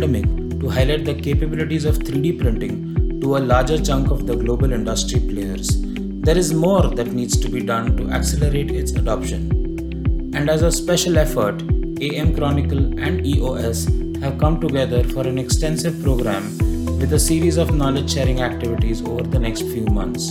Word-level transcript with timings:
pandemic 0.00 0.60
to 0.60 0.68
highlight 0.68 1.04
the 1.04 1.14
capabilities 1.14 1.84
of 1.84 1.98
3D 1.98 2.40
printing 2.40 3.20
to 3.20 3.36
a 3.36 3.40
larger 3.50 3.78
chunk 3.78 4.10
of 4.10 4.26
the 4.26 4.34
global 4.34 4.72
industry 4.72 5.20
players, 5.20 5.68
there 6.26 6.38
is 6.38 6.54
more 6.54 6.88
that 6.98 7.08
needs 7.08 7.38
to 7.38 7.50
be 7.50 7.60
done 7.60 7.96
to 7.98 8.08
accelerate 8.08 8.70
its 8.70 8.92
adoption. 8.92 9.42
And 10.34 10.48
as 10.48 10.62
a 10.62 10.72
special 10.72 11.18
effort, 11.18 11.62
AM 12.00 12.34
Chronicle 12.34 12.98
and 12.98 13.26
EOS 13.26 13.88
have 14.22 14.38
come 14.38 14.58
together 14.58 15.04
for 15.04 15.26
an 15.26 15.38
extensive 15.38 16.02
program 16.02 16.44
with 16.98 17.12
a 17.12 17.18
series 17.18 17.58
of 17.58 17.74
knowledge 17.74 18.14
sharing 18.14 18.40
activities 18.40 19.02
over 19.02 19.22
the 19.22 19.38
next 19.38 19.62
few 19.62 19.84
months. 19.84 20.30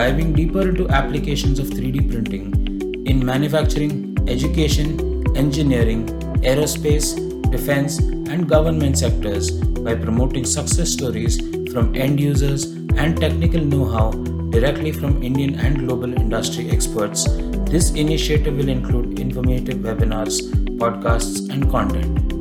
Diving 0.00 0.34
deeper 0.34 0.68
into 0.68 0.88
applications 0.90 1.58
of 1.58 1.68
3D 1.68 2.10
printing 2.10 3.06
in 3.06 3.24
manufacturing, 3.24 4.14
education, 4.28 5.26
engineering, 5.36 6.06
aerospace, 6.42 7.14
defense, 7.50 7.98
and 8.28 8.48
government 8.48 8.98
sectors 8.98 9.50
by 9.50 9.94
promoting 9.94 10.44
success 10.44 10.90
stories 10.90 11.38
from 11.72 11.94
end 11.94 12.20
users 12.20 12.64
and 12.96 13.16
technical 13.16 13.60
know 13.60 13.84
how 13.84 14.10
directly 14.50 14.92
from 14.92 15.22
Indian 15.22 15.58
and 15.58 15.78
global 15.80 16.12
industry 16.14 16.70
experts. 16.70 17.24
This 17.70 17.90
initiative 17.92 18.56
will 18.56 18.68
include 18.68 19.18
informative 19.18 19.78
webinars, 19.78 20.40
podcasts, 20.78 21.50
and 21.50 21.70
content. 21.70 22.32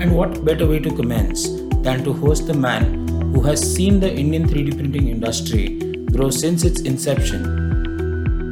And 0.00 0.16
what 0.16 0.44
better 0.44 0.66
way 0.66 0.78
to 0.78 0.94
commence 0.94 1.48
than 1.82 2.02
to 2.04 2.12
host 2.12 2.46
the 2.46 2.54
man 2.54 3.06
who 3.34 3.42
has 3.42 3.60
seen 3.60 4.00
the 4.00 4.12
Indian 4.12 4.48
3D 4.48 4.76
printing 4.78 5.08
industry 5.08 5.78
grow 6.10 6.30
since 6.30 6.64
its 6.64 6.80
inception. 6.80 7.65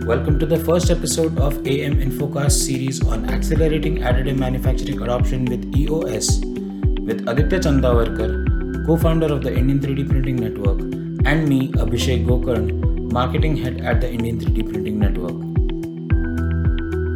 Welcome 0.06 0.38
to 0.40 0.44
the 0.44 0.58
first 0.58 0.90
episode 0.90 1.38
of 1.38 1.66
AM 1.66 1.94
Infocast 1.98 2.66
series 2.66 3.02
on 3.06 3.30
accelerating 3.30 4.00
additive 4.00 4.36
manufacturing 4.36 5.00
adoption 5.00 5.46
with 5.46 5.74
EOS 5.74 6.40
with 7.08 7.26
Aditya 7.26 7.60
Chandavarkar, 7.60 8.84
co-founder 8.84 9.32
of 9.32 9.40
the 9.42 9.56
Indian 9.56 9.80
3D 9.80 10.06
Printing 10.10 10.36
Network, 10.36 10.80
and 11.26 11.48
me, 11.48 11.68
Abhishek 11.84 12.26
Gokarn, 12.26 13.10
marketing 13.12 13.56
head 13.56 13.80
at 13.80 14.02
the 14.02 14.12
Indian 14.12 14.38
3D 14.38 14.70
Printing 14.70 14.98
Network. 14.98 15.40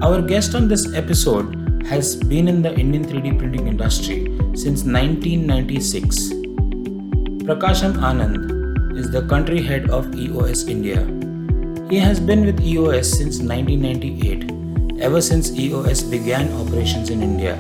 Our 0.02 0.22
guest 0.22 0.54
on 0.54 0.68
this 0.68 0.90
episode 0.94 1.84
has 1.86 2.16
been 2.16 2.48
in 2.48 2.62
the 2.62 2.74
Indian 2.74 3.04
3D 3.04 3.38
printing 3.38 3.68
industry 3.68 4.24
since 4.54 4.84
1996. 4.84 6.30
Prakasham 7.44 7.92
Anand 7.98 8.96
is 8.96 9.10
the 9.10 9.26
country 9.26 9.60
head 9.60 9.90
of 9.90 10.14
EOS 10.14 10.66
India. 10.68 11.17
He 11.90 11.96
has 11.96 12.20
been 12.20 12.44
with 12.44 12.60
EOS 12.60 13.10
since 13.10 13.38
1998, 13.38 15.00
ever 15.00 15.22
since 15.22 15.50
EOS 15.52 16.02
began 16.02 16.52
operations 16.52 17.08
in 17.08 17.22
India. 17.22 17.56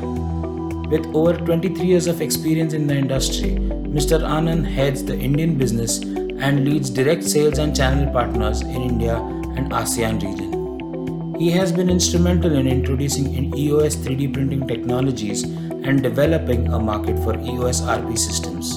With 0.90 1.06
over 1.14 1.32
23 1.32 1.86
years 1.86 2.06
of 2.06 2.20
experience 2.20 2.74
in 2.74 2.86
the 2.86 2.94
industry, 2.94 3.52
Mr. 3.96 4.20
Anand 4.20 4.66
heads 4.66 5.02
the 5.02 5.18
Indian 5.18 5.56
business 5.56 6.00
and 6.00 6.68
leads 6.68 6.90
direct 6.90 7.24
sales 7.24 7.56
and 7.56 7.74
channel 7.74 8.12
partners 8.12 8.60
in 8.60 8.82
India 8.82 9.16
and 9.56 9.72
ASEAN 9.72 10.20
region. 10.22 11.40
He 11.40 11.50
has 11.52 11.72
been 11.72 11.88
instrumental 11.88 12.52
in 12.52 12.68
introducing 12.68 13.34
in 13.34 13.56
EOS 13.56 13.96
3D 13.96 14.34
printing 14.34 14.68
technologies 14.68 15.44
and 15.44 16.02
developing 16.02 16.70
a 16.70 16.78
market 16.78 17.18
for 17.20 17.34
EOS 17.40 17.80
RP 17.80 18.18
systems, 18.18 18.74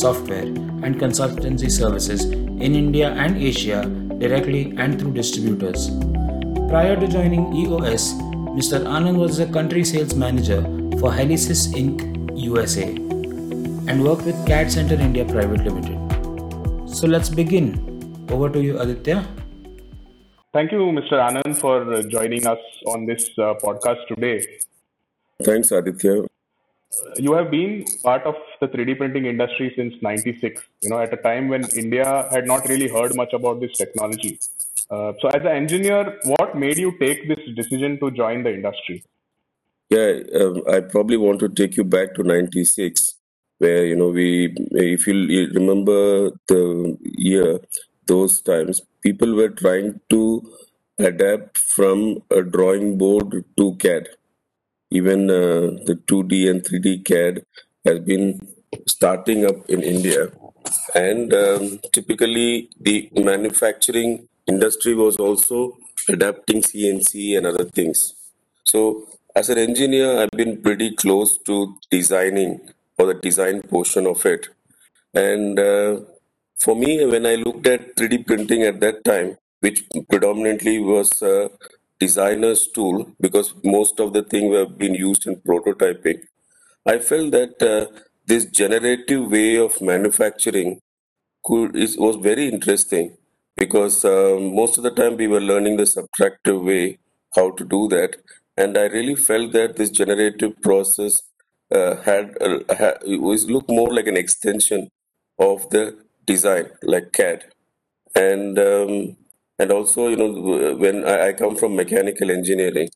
software, 0.00 0.46
and 0.82 0.98
consultancy 0.98 1.70
services 1.70 2.24
in 2.24 2.74
India 2.74 3.10
and 3.10 3.36
Asia 3.36 3.82
directly 4.18 4.74
and 4.76 4.98
through 4.98 5.12
distributors. 5.12 5.90
Prior 6.68 6.96
to 6.96 7.06
joining 7.06 7.54
EOS, 7.54 8.14
Mr. 8.58 8.84
Anand 8.84 9.16
was 9.16 9.38
a 9.38 9.46
country 9.46 9.84
sales 9.84 10.14
manager 10.14 10.62
for 11.00 11.10
Helisys 11.10 11.68
Inc. 11.74 12.14
USA 12.36 12.86
and 13.88 14.02
worked 14.02 14.24
with 14.24 14.46
CAD 14.46 14.70
Center 14.70 14.94
India 14.94 15.24
Private 15.24 15.64
Limited. 15.64 16.88
So 16.88 17.06
let's 17.06 17.28
begin. 17.28 18.26
Over 18.30 18.48
to 18.50 18.60
you, 18.62 18.78
Aditya. 18.78 19.26
Thank 20.52 20.72
you, 20.72 20.78
Mr. 20.78 21.18
Anand, 21.28 21.56
for 21.56 22.02
joining 22.02 22.46
us 22.46 22.58
on 22.86 23.06
this 23.06 23.28
uh, 23.38 23.54
podcast 23.62 24.06
today. 24.08 24.46
Thanks, 25.42 25.72
Aditya. 25.72 26.22
You 27.16 27.32
have 27.34 27.50
been 27.50 27.84
part 28.02 28.22
of 28.24 28.34
the 28.60 28.68
3D 28.68 28.98
printing 28.98 29.26
industry 29.26 29.72
since 29.76 29.94
96, 30.02 30.62
you 30.82 30.90
know, 30.90 30.98
at 30.98 31.12
a 31.12 31.16
time 31.16 31.48
when 31.48 31.64
India 31.76 32.28
had 32.30 32.46
not 32.46 32.68
really 32.68 32.88
heard 32.88 33.14
much 33.14 33.32
about 33.32 33.60
this 33.60 33.72
technology. 33.76 34.38
Uh, 34.90 35.12
so, 35.20 35.28
as 35.28 35.42
an 35.42 35.56
engineer, 35.62 36.18
what 36.24 36.56
made 36.56 36.78
you 36.78 36.96
take 36.98 37.26
this 37.28 37.38
decision 37.56 37.98
to 38.00 38.10
join 38.10 38.42
the 38.42 38.52
industry? 38.52 39.02
Yeah, 39.90 40.20
um, 40.40 40.62
I 40.70 40.80
probably 40.80 41.16
want 41.16 41.40
to 41.40 41.48
take 41.48 41.76
you 41.76 41.84
back 41.84 42.14
to 42.14 42.22
96, 42.22 43.14
where, 43.58 43.84
you 43.86 43.96
know, 43.96 44.08
we, 44.08 44.54
if 44.72 45.06
you 45.06 45.48
remember 45.54 46.30
the 46.48 46.98
year, 47.02 47.60
those 48.06 48.40
times, 48.42 48.82
people 49.02 49.34
were 49.34 49.50
trying 49.50 50.00
to 50.10 50.42
adapt 50.98 51.58
from 51.58 52.22
a 52.30 52.42
drawing 52.42 52.98
board 52.98 53.44
to 53.56 53.76
CAD. 53.76 54.08
Even 54.98 55.28
uh, 55.30 55.74
the 55.88 55.96
2D 56.08 56.50
and 56.50 56.62
3D 56.62 57.04
CAD 57.04 57.44
has 57.84 57.98
been 58.00 58.26
starting 58.86 59.44
up 59.44 59.68
in 59.68 59.82
India. 59.82 60.30
And 60.94 61.34
um, 61.34 61.80
typically, 61.92 62.70
the 62.80 63.10
manufacturing 63.12 64.28
industry 64.46 64.94
was 64.94 65.16
also 65.16 65.76
adapting 66.08 66.62
CNC 66.62 67.36
and 67.36 67.46
other 67.46 67.64
things. 67.64 68.14
So, 68.62 69.08
as 69.34 69.50
an 69.50 69.58
engineer, 69.58 70.20
I've 70.20 70.38
been 70.42 70.62
pretty 70.62 70.94
close 70.94 71.38
to 71.38 71.76
designing 71.90 72.60
or 72.96 73.06
the 73.06 73.14
design 73.14 73.62
portion 73.62 74.06
of 74.06 74.24
it. 74.24 74.46
And 75.12 75.58
uh, 75.58 76.00
for 76.58 76.76
me, 76.76 77.04
when 77.04 77.26
I 77.26 77.34
looked 77.34 77.66
at 77.66 77.96
3D 77.96 78.26
printing 78.26 78.62
at 78.62 78.78
that 78.80 79.04
time, 79.04 79.38
which 79.60 79.82
predominantly 80.08 80.78
was 80.78 81.10
a 81.22 81.50
designer's 82.00 82.68
tool 82.68 83.10
because 83.20 83.54
most 83.64 84.00
of 84.00 84.12
the 84.12 84.22
things 84.22 84.50
were 84.50 84.66
being 84.66 84.94
used 84.94 85.26
in 85.26 85.36
prototyping, 85.36 86.20
I 86.86 86.98
felt 86.98 87.32
that 87.32 87.62
uh, 87.62 87.86
this 88.26 88.44
generative 88.46 89.30
way 89.30 89.56
of 89.56 89.80
manufacturing 89.80 90.80
could 91.44 91.76
is, 91.76 91.96
was 91.96 92.16
very 92.16 92.48
interesting 92.48 93.16
because 93.56 94.04
uh, 94.04 94.38
most 94.40 94.78
of 94.78 94.84
the 94.84 94.90
time 94.90 95.16
we 95.16 95.26
were 95.26 95.40
learning 95.40 95.76
the 95.76 95.84
subtractive 95.84 96.64
way 96.64 96.98
how 97.34 97.50
to 97.52 97.64
do 97.64 97.88
that, 97.88 98.16
and 98.56 98.78
I 98.78 98.84
really 98.84 99.14
felt 99.16 99.52
that 99.52 99.76
this 99.76 99.90
generative 99.90 100.60
process 100.62 101.22
uh, 101.70 101.96
had, 102.02 102.36
uh, 102.40 102.60
had 102.74 102.98
was 103.04 103.50
look 103.50 103.68
more 103.68 103.92
like 103.92 104.06
an 104.06 104.16
extension 104.16 104.88
of 105.38 105.68
the 105.70 105.96
design 106.26 106.70
like 106.82 107.12
CAD, 107.12 107.44
and 108.14 108.58
um, 108.58 109.16
and 109.58 109.70
also 109.70 110.08
you 110.08 110.16
know 110.16 110.74
when 110.76 111.04
I, 111.04 111.32
come 111.32 111.56
from 111.56 111.76
mechanical 111.76 112.30
engineering, 112.30 112.88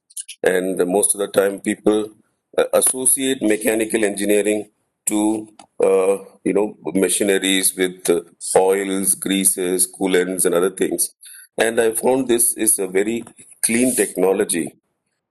and 0.43 0.77
most 0.87 1.15
of 1.15 1.19
the 1.21 1.29
time 1.29 1.61
people 1.61 2.11
uh, 2.57 2.65
associate 2.73 3.43
mechanical 3.43 4.05
engineering 4.05 4.71
to 5.07 5.49
uh, 5.83 6.19
you 6.45 6.53
know 6.53 6.77
machineries 6.95 7.77
with 7.77 8.09
uh, 8.11 8.21
oils, 8.57 9.15
greases, 9.15 9.91
coolants, 9.91 10.45
and 10.45 10.55
other 10.55 10.71
things. 10.71 11.15
And 11.57 11.81
I 11.81 11.93
found 11.93 12.29
this 12.29 12.57
is 12.57 12.79
a 12.79 12.87
very 12.87 13.25
clean 13.63 13.95
technology 13.95 14.75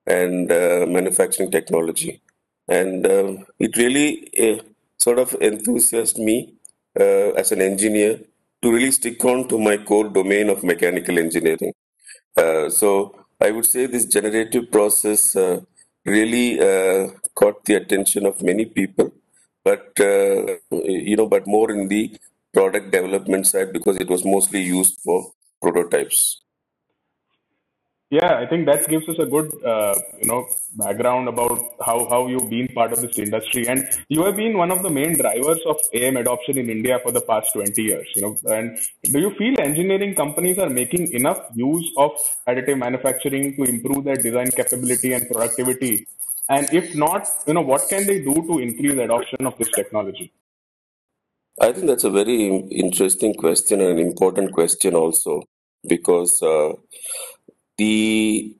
and 0.06 0.50
uh, 0.50 0.86
manufacturing 0.88 1.50
technology, 1.50 2.22
and 2.68 3.06
uh, 3.06 3.36
it 3.58 3.76
really 3.76 4.28
uh, 4.38 4.62
sort 4.96 5.18
of 5.18 5.36
enthused 5.40 6.18
me 6.18 6.54
uh, 6.98 7.30
as 7.42 7.52
an 7.52 7.60
engineer 7.60 8.20
to 8.62 8.72
really 8.72 8.90
stick 8.90 9.24
on 9.24 9.48
to 9.48 9.58
my 9.58 9.76
core 9.76 10.08
domain 10.08 10.48
of 10.48 10.64
mechanical 10.64 11.18
engineering. 11.18 11.72
Uh, 12.36 12.68
so 12.68 13.14
I 13.40 13.50
would 13.50 13.66
say 13.66 13.86
this 13.86 14.06
generative 14.06 14.70
process 14.70 15.36
uh, 15.36 15.60
really 16.04 16.60
uh, 16.60 17.08
caught 17.34 17.64
the 17.64 17.74
attention 17.74 18.26
of 18.26 18.42
many 18.42 18.64
people, 18.64 19.12
but 19.64 19.88
uh, 20.00 20.56
you 20.70 21.16
know, 21.16 21.26
but 21.26 21.46
more 21.46 21.70
in 21.70 21.88
the 21.88 22.16
product 22.52 22.90
development 22.90 23.46
side 23.46 23.72
because 23.72 23.96
it 23.96 24.08
was 24.08 24.24
mostly 24.24 24.62
used 24.62 24.98
for 25.04 25.32
prototypes. 25.62 26.42
Yeah, 28.10 28.38
I 28.38 28.46
think 28.46 28.64
that 28.64 28.88
gives 28.88 29.06
us 29.06 29.18
a 29.18 29.26
good, 29.26 29.52
uh, 29.62 29.94
you 30.18 30.28
know, 30.28 30.46
background 30.76 31.28
about 31.28 31.60
how, 31.84 32.08
how 32.08 32.26
you've 32.26 32.48
been 32.48 32.68
part 32.68 32.94
of 32.94 33.02
this 33.02 33.18
industry, 33.18 33.68
and 33.68 33.86
you 34.08 34.24
have 34.24 34.34
been 34.34 34.56
one 34.56 34.70
of 34.70 34.82
the 34.82 34.88
main 34.88 35.18
drivers 35.18 35.60
of 35.66 35.76
AM 35.92 36.16
adoption 36.16 36.56
in 36.56 36.70
India 36.70 36.98
for 37.02 37.12
the 37.12 37.20
past 37.20 37.52
20 37.52 37.82
years. 37.82 38.08
You 38.16 38.22
know, 38.22 38.36
and 38.46 38.78
do 39.02 39.18
you 39.20 39.34
feel 39.34 39.60
engineering 39.60 40.14
companies 40.14 40.58
are 40.58 40.70
making 40.70 41.12
enough 41.12 41.50
use 41.54 41.92
of 41.98 42.12
additive 42.48 42.78
manufacturing 42.78 43.54
to 43.56 43.64
improve 43.64 44.04
their 44.04 44.16
design 44.16 44.50
capability 44.52 45.12
and 45.12 45.28
productivity? 45.28 46.06
And 46.48 46.66
if 46.72 46.94
not, 46.94 47.28
you 47.46 47.52
know, 47.52 47.60
what 47.60 47.90
can 47.90 48.06
they 48.06 48.20
do 48.20 48.34
to 48.34 48.58
increase 48.58 48.94
adoption 48.94 49.46
of 49.46 49.58
this 49.58 49.70
technology? 49.72 50.32
I 51.60 51.72
think 51.72 51.88
that's 51.88 52.04
a 52.04 52.10
very 52.10 52.46
interesting 52.46 53.34
question 53.34 53.82
and 53.82 53.98
an 53.98 53.98
important 53.98 54.52
question 54.52 54.94
also 54.94 55.42
because 55.86 56.40
uh, 56.42 56.72
the 57.78 58.56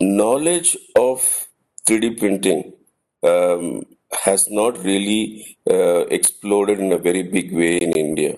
knowledge 0.00 0.76
of 0.96 1.46
3D 1.86 2.10
printing 2.10 2.72
um, 3.22 3.82
has 4.24 4.48
not 4.50 4.78
really 4.84 5.56
uh, 5.70 6.06
exploded 6.18 6.78
in 6.80 6.92
a 6.92 6.98
very 6.98 7.22
big 7.22 7.52
way 7.54 7.76
in 7.78 7.92
India. 7.92 8.36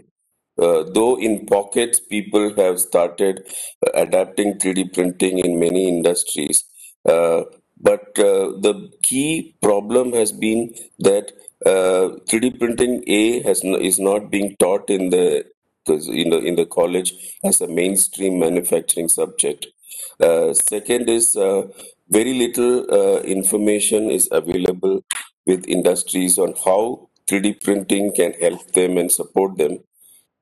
Uh, 0.61 0.83
though 0.93 1.17
in 1.17 1.47
pockets 1.47 2.01
people 2.01 2.53
have 2.57 2.81
started 2.81 3.47
uh, 3.87 3.91
adapting 3.95 4.59
3D 4.59 4.93
printing 4.93 5.39
in 5.39 5.59
many 5.59 5.87
industries, 5.89 6.65
uh, 7.09 7.43
but 7.81 8.19
uh, 8.19 8.51
the 8.67 8.91
key 9.03 9.55
problem 9.63 10.13
has 10.13 10.33
been 10.33 10.75
that 10.99 11.33
3D 11.65 12.55
uh, 12.55 12.59
printing 12.59 13.05
A 13.07 13.41
has 13.43 13.63
is 13.63 14.01
not 14.01 14.31
being 14.31 14.57
taught 14.59 14.91
in 14.91 15.11
the 15.11 15.45
in 15.87 16.31
the 16.31 16.39
in 16.39 16.57
the 16.57 16.67
college 16.67 17.15
as 17.45 17.61
a 17.61 17.69
mainstream 17.69 18.41
manufacturing 18.41 19.09
subject. 19.09 19.67
Uh, 20.21 20.53
second 20.55 21.09
is 21.09 21.35
very 22.09 22.35
little 22.35 23.21
information 23.21 24.11
is 24.11 24.29
available 24.33 25.05
with 25.47 25.67
industries 25.67 26.39
on 26.39 26.55
how 26.65 27.09
3D 27.29 27.63
printing 27.63 28.13
can 28.15 28.33
help 28.41 28.73
them 28.73 28.97
and 28.99 29.13
support 29.13 29.59
them. 29.59 29.79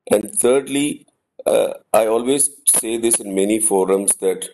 And 0.09 0.33
thirdly, 0.33 1.05
uh, 1.45 1.73
I 1.93 2.07
always 2.07 2.49
say 2.69 2.97
this 2.97 3.19
in 3.19 3.35
many 3.35 3.59
forums 3.59 4.15
that 4.17 4.49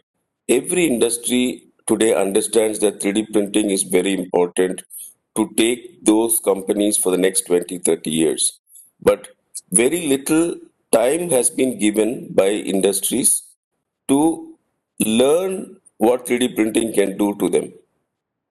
every 0.49 0.85
industry 0.85 1.65
today 1.87 2.13
understands 2.15 2.79
that 2.79 2.99
3D 3.01 3.31
printing 3.31 3.69
is 3.69 3.83
very 3.83 4.13
important 4.13 4.83
to 5.35 5.51
take 5.57 6.03
those 6.05 6.39
companies 6.39 6.97
for 6.97 7.11
the 7.11 7.17
next 7.17 7.47
20, 7.47 7.79
30 7.79 8.09
years. 8.09 8.59
But 9.01 9.29
very 9.71 10.07
little 10.07 10.55
time 10.91 11.29
has 11.31 11.49
been 11.49 11.79
given 11.79 12.33
by 12.33 12.49
industries 12.49 13.43
to 14.07 14.52
learn 14.99 15.77
what 15.97 16.25
3D 16.25 16.55
printing 16.55 16.93
can 16.93 17.17
do 17.17 17.35
to 17.39 17.49
them. 17.49 17.73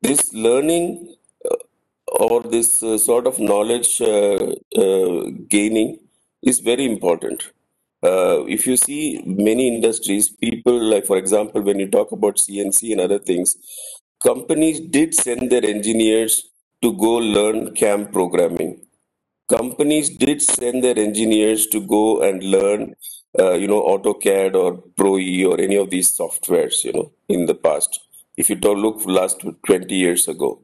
This 0.02 0.32
learning 0.32 1.16
uh, 1.48 1.56
or 2.06 2.42
this 2.42 2.82
uh, 2.82 2.98
sort 2.98 3.26
of 3.26 3.38
knowledge 3.38 4.00
uh, 4.00 4.52
uh 4.76 5.30
gaining 5.48 5.98
is 6.42 6.60
very 6.60 6.84
important. 6.84 7.52
Uh, 8.02 8.44
if 8.48 8.66
you 8.66 8.76
see 8.76 9.22
many 9.24 9.68
industries, 9.72 10.28
people 10.28 10.78
like, 10.92 11.06
for 11.06 11.16
example, 11.16 11.62
when 11.62 11.78
you 11.78 11.88
talk 11.88 12.10
about 12.10 12.36
CNC 12.36 12.90
and 12.90 13.00
other 13.00 13.18
things, 13.18 13.56
companies 14.24 14.80
did 14.80 15.14
send 15.14 15.50
their 15.52 15.64
engineers 15.64 16.50
to 16.82 16.92
go 16.94 17.12
learn 17.12 17.74
CAM 17.74 18.08
programming. 18.10 18.84
Companies 19.48 20.10
did 20.10 20.42
send 20.42 20.82
their 20.82 20.98
engineers 20.98 21.68
to 21.68 21.80
go 21.80 22.22
and 22.22 22.42
learn, 22.42 22.94
uh, 23.38 23.52
you 23.52 23.66
know, 23.66 23.82
AutoCAD 23.82 24.54
or 24.54 24.78
ProE 24.96 25.44
or 25.50 25.60
any 25.60 25.76
of 25.76 25.90
these 25.90 26.16
softwares, 26.16 26.84
you 26.84 26.92
know, 26.92 27.12
in 27.28 27.46
the 27.46 27.54
past. 27.54 28.00
If 28.36 28.48
you 28.50 28.56
don't 28.56 28.80
look 28.80 29.04
last 29.06 29.44
20 29.66 29.94
years 29.94 30.28
ago. 30.28 30.62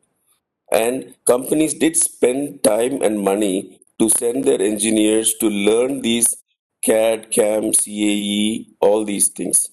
And 0.70 1.14
companies 1.26 1.74
did 1.74 1.96
spend 1.96 2.62
time 2.62 3.02
and 3.02 3.20
money 3.20 3.80
to 3.98 4.08
send 4.08 4.44
their 4.44 4.60
engineers 4.60 5.34
to 5.40 5.48
learn 5.48 6.02
these 6.02 6.36
CAD, 6.84 7.30
CAM, 7.30 7.72
CAE, 7.72 8.68
all 8.80 9.04
these 9.04 9.28
things. 9.28 9.70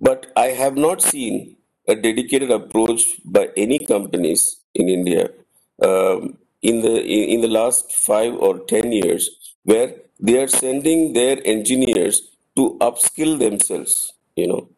But 0.00 0.30
I 0.36 0.48
have 0.48 0.76
not 0.76 1.02
seen 1.02 1.56
a 1.88 1.94
dedicated 1.94 2.50
approach 2.50 3.20
by 3.24 3.50
any 3.56 3.78
companies 3.78 4.60
in 4.74 4.88
India 4.88 5.30
um, 5.82 6.38
in 6.62 6.82
the 6.82 7.02
in, 7.02 7.28
in 7.34 7.40
the 7.40 7.48
last 7.48 7.92
five 7.92 8.34
or 8.34 8.58
ten 8.60 8.92
years 8.92 9.30
where 9.64 9.94
they 10.20 10.38
are 10.42 10.48
sending 10.48 11.12
their 11.12 11.38
engineers 11.44 12.33
to 12.56 12.76
upskill 12.80 13.38
themselves. 13.38 14.12
You 14.36 14.46
know, 14.48 14.68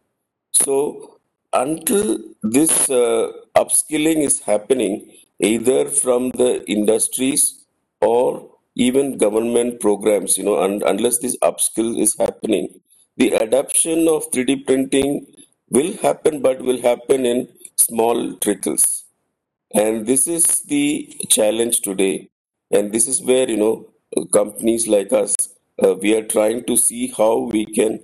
so 0.53 1.19
until 1.53 2.19
this 2.43 2.91
uh, 2.91 3.33
upskilling 3.57 4.19
is 4.29 4.41
happening, 4.41 5.13
either 5.41 5.87
from 5.89 6.31
the 6.31 6.65
industries 6.71 7.65
or 8.01 8.51
even 8.75 9.17
government 9.19 9.81
programs, 9.81 10.37
you 10.37 10.45
know, 10.45 10.63
and 10.63 10.83
unless 10.83 11.19
this 11.19 11.37
upskill 11.39 11.99
is 11.99 12.17
happening, 12.19 12.81
the 13.17 13.33
adoption 13.33 14.09
of 14.09 14.31
3D 14.31 14.57
printing 14.57 15.27
will 15.71 15.93
happen, 15.99 16.43
but 16.43 16.61
will 16.63 16.81
happen 16.81 17.25
in 17.25 17.49
small 17.77 18.35
trickles. 18.37 19.05
And 19.75 20.07
this 20.07 20.27
is 20.27 20.45
the 20.63 21.09
challenge 21.29 21.81
today. 21.81 22.31
And 22.71 22.93
this 22.93 23.07
is 23.07 23.23
where, 23.23 23.49
you 23.49 23.57
know, 23.57 23.89
companies 24.33 24.89
like 24.89 25.13
us, 25.13 25.35
uh, 25.83 25.95
we 25.95 26.15
are 26.15 26.25
trying 26.25 26.65
to 26.65 26.77
see 26.77 27.13
how 27.17 27.39
we 27.39 27.67
can 27.67 28.01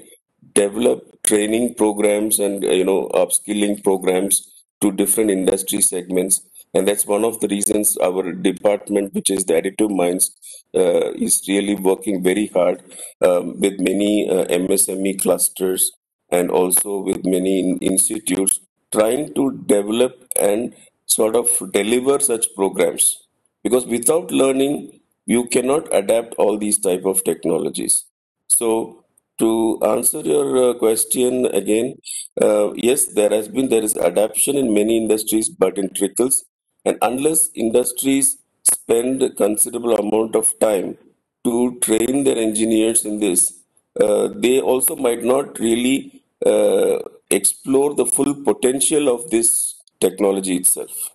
develop 0.54 1.22
training 1.22 1.74
programs 1.74 2.38
and, 2.38 2.64
uh, 2.64 2.69
you 2.69 2.84
know, 2.84 3.08
upskilling 3.14 3.82
programs 3.82 4.52
to 4.80 4.92
different 4.92 5.30
industry 5.30 5.80
segments. 5.80 6.42
And 6.74 6.88
that's 6.88 7.06
one 7.06 7.24
of 7.24 7.40
the 7.40 7.48
reasons 7.48 7.96
our 7.98 8.32
department 8.32 9.14
which 9.14 9.30
is 9.30 9.44
the 9.44 9.54
additive 9.54 9.94
minds 9.94 10.32
uh, 10.74 11.12
is 11.12 11.42
really 11.46 11.74
working 11.74 12.22
very 12.22 12.46
hard 12.46 12.82
um, 13.20 13.60
with 13.60 13.78
many 13.78 14.28
uh, 14.28 14.46
msme 14.46 15.20
clusters 15.20 15.92
and 16.30 16.50
also 16.50 17.00
with 17.00 17.26
many 17.26 17.76
institutes 17.82 18.60
trying 18.90 19.34
to 19.34 19.52
develop 19.66 20.26
and 20.40 20.74
sort 21.04 21.36
of 21.36 21.48
deliver 21.72 22.19
such 22.20 22.46
programs. 22.54 23.26
Because 23.62 23.86
without 23.86 24.30
learning 24.30 25.01
you 25.26 25.46
cannot 25.48 25.88
adapt 25.92 26.34
all 26.34 26.58
these 26.58 26.78
type 26.78 27.04
of 27.04 27.24
technologies 27.24 28.04
so 28.48 29.02
to 29.38 29.78
answer 29.82 30.20
your 30.20 30.70
uh, 30.70 30.74
question 30.74 31.46
again, 31.46 31.96
uh, 32.40 32.72
yes, 32.74 33.06
there 33.14 33.30
has 33.30 33.48
been 33.48 33.69
there 33.69 33.82
is 33.82 33.96
adaptation 33.96 34.56
in 34.56 34.72
many 34.72 34.96
industries, 34.96 35.48
but 35.48 35.78
in 35.78 35.92
trickles. 35.94 36.44
And 36.84 36.98
unless 37.02 37.50
industries 37.54 38.38
spend 38.62 39.22
a 39.22 39.30
considerable 39.30 39.94
amount 39.96 40.36
of 40.36 40.52
time 40.60 40.98
to 41.44 41.78
train 41.80 42.24
their 42.24 42.36
engineers 42.36 43.04
in 43.04 43.19
this, 43.19 43.62
uh, 44.00 44.28
they 44.34 44.60
also 44.60 44.96
might 44.96 45.24
not 45.24 45.58
really 45.58 46.22
uh, 46.46 46.98
explore 47.30 47.94
the 47.94 48.06
full 48.06 48.34
potential 48.44 49.08
of 49.08 49.30
this 49.30 49.74
technology 50.00 50.56
itself. 50.56 51.10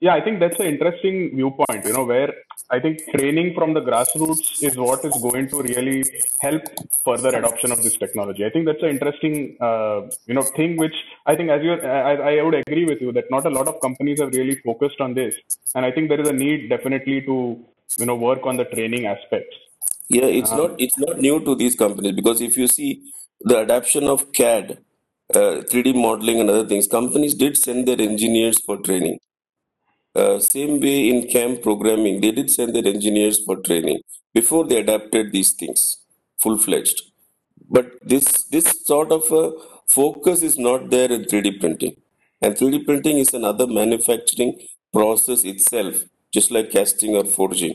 Yeah, 0.00 0.14
I 0.14 0.20
think 0.20 0.40
that's 0.40 0.60
an 0.60 0.66
interesting 0.66 1.30
viewpoint, 1.34 1.86
you 1.86 1.92
know, 1.92 2.04
where 2.04 2.34
I 2.74 2.80
think 2.84 3.00
training 3.14 3.48
from 3.56 3.70
the 3.76 3.82
grassroots 3.88 4.46
is 4.68 4.76
what 4.76 5.04
is 5.08 5.16
going 5.26 5.46
to 5.52 5.58
really 5.62 5.98
help 6.44 6.62
further 7.04 7.30
adoption 7.40 7.70
of 7.74 7.82
this 7.84 7.96
technology. 7.96 8.44
I 8.44 8.50
think 8.50 8.66
that's 8.66 8.82
an 8.82 8.90
interesting, 8.94 9.56
uh, 9.60 10.00
you 10.26 10.34
know, 10.36 10.42
thing 10.58 10.76
which 10.76 10.96
I 11.26 11.36
think, 11.36 11.50
as 11.50 11.62
you, 11.62 11.74
I, 11.74 12.14
I 12.30 12.42
would 12.42 12.58
agree 12.62 12.84
with 12.84 13.00
you 13.00 13.12
that 13.12 13.30
not 13.30 13.46
a 13.46 13.50
lot 13.58 13.68
of 13.68 13.80
companies 13.80 14.20
have 14.20 14.32
really 14.34 14.56
focused 14.68 15.00
on 15.00 15.14
this, 15.14 15.36
and 15.74 15.84
I 15.84 15.92
think 15.92 16.08
there 16.08 16.20
is 16.20 16.28
a 16.28 16.32
need 16.32 16.68
definitely 16.68 17.20
to, 17.22 17.36
you 17.98 18.06
know, 18.06 18.16
work 18.16 18.40
on 18.44 18.56
the 18.56 18.64
training 18.64 19.06
aspects. 19.06 19.56
Yeah, 20.08 20.30
it's 20.40 20.52
um, 20.52 20.58
not 20.58 20.80
it's 20.80 20.98
not 20.98 21.20
new 21.26 21.38
to 21.44 21.54
these 21.54 21.76
companies 21.76 22.12
because 22.12 22.40
if 22.40 22.56
you 22.56 22.66
see 22.66 22.90
the 23.40 23.58
adoption 23.60 24.04
of 24.14 24.32
CAD, 24.32 24.78
uh, 25.34 25.62
3D 25.70 25.94
modeling 25.94 26.40
and 26.40 26.50
other 26.50 26.66
things, 26.66 26.86
companies 26.86 27.34
did 27.34 27.56
send 27.56 27.86
their 27.88 28.00
engineers 28.00 28.58
for 28.60 28.78
training. 28.78 29.18
Uh, 30.14 30.38
same 30.38 30.80
way 30.80 31.08
in 31.08 31.28
CAM 31.28 31.58
programming, 31.58 32.20
they 32.20 32.30
did 32.30 32.50
send 32.50 32.74
their 32.74 32.86
engineers 32.86 33.42
for 33.44 33.56
training 33.56 34.00
before 34.32 34.64
they 34.66 34.78
adapted 34.78 35.32
these 35.32 35.52
things 35.52 35.98
full 36.38 36.58
fledged. 36.58 37.02
But 37.68 37.86
this 38.02 38.26
this 38.54 38.66
sort 38.86 39.10
of 39.10 39.30
a 39.32 39.44
focus 39.88 40.42
is 40.42 40.56
not 40.58 40.90
there 40.90 41.10
in 41.10 41.24
3D 41.24 41.58
printing, 41.60 41.96
and 42.40 42.56
3D 42.56 42.84
printing 42.84 43.18
is 43.18 43.32
another 43.34 43.66
manufacturing 43.66 44.52
process 44.92 45.44
itself, 45.44 46.04
just 46.32 46.50
like 46.50 46.70
casting 46.70 47.16
or 47.16 47.24
forging. 47.24 47.74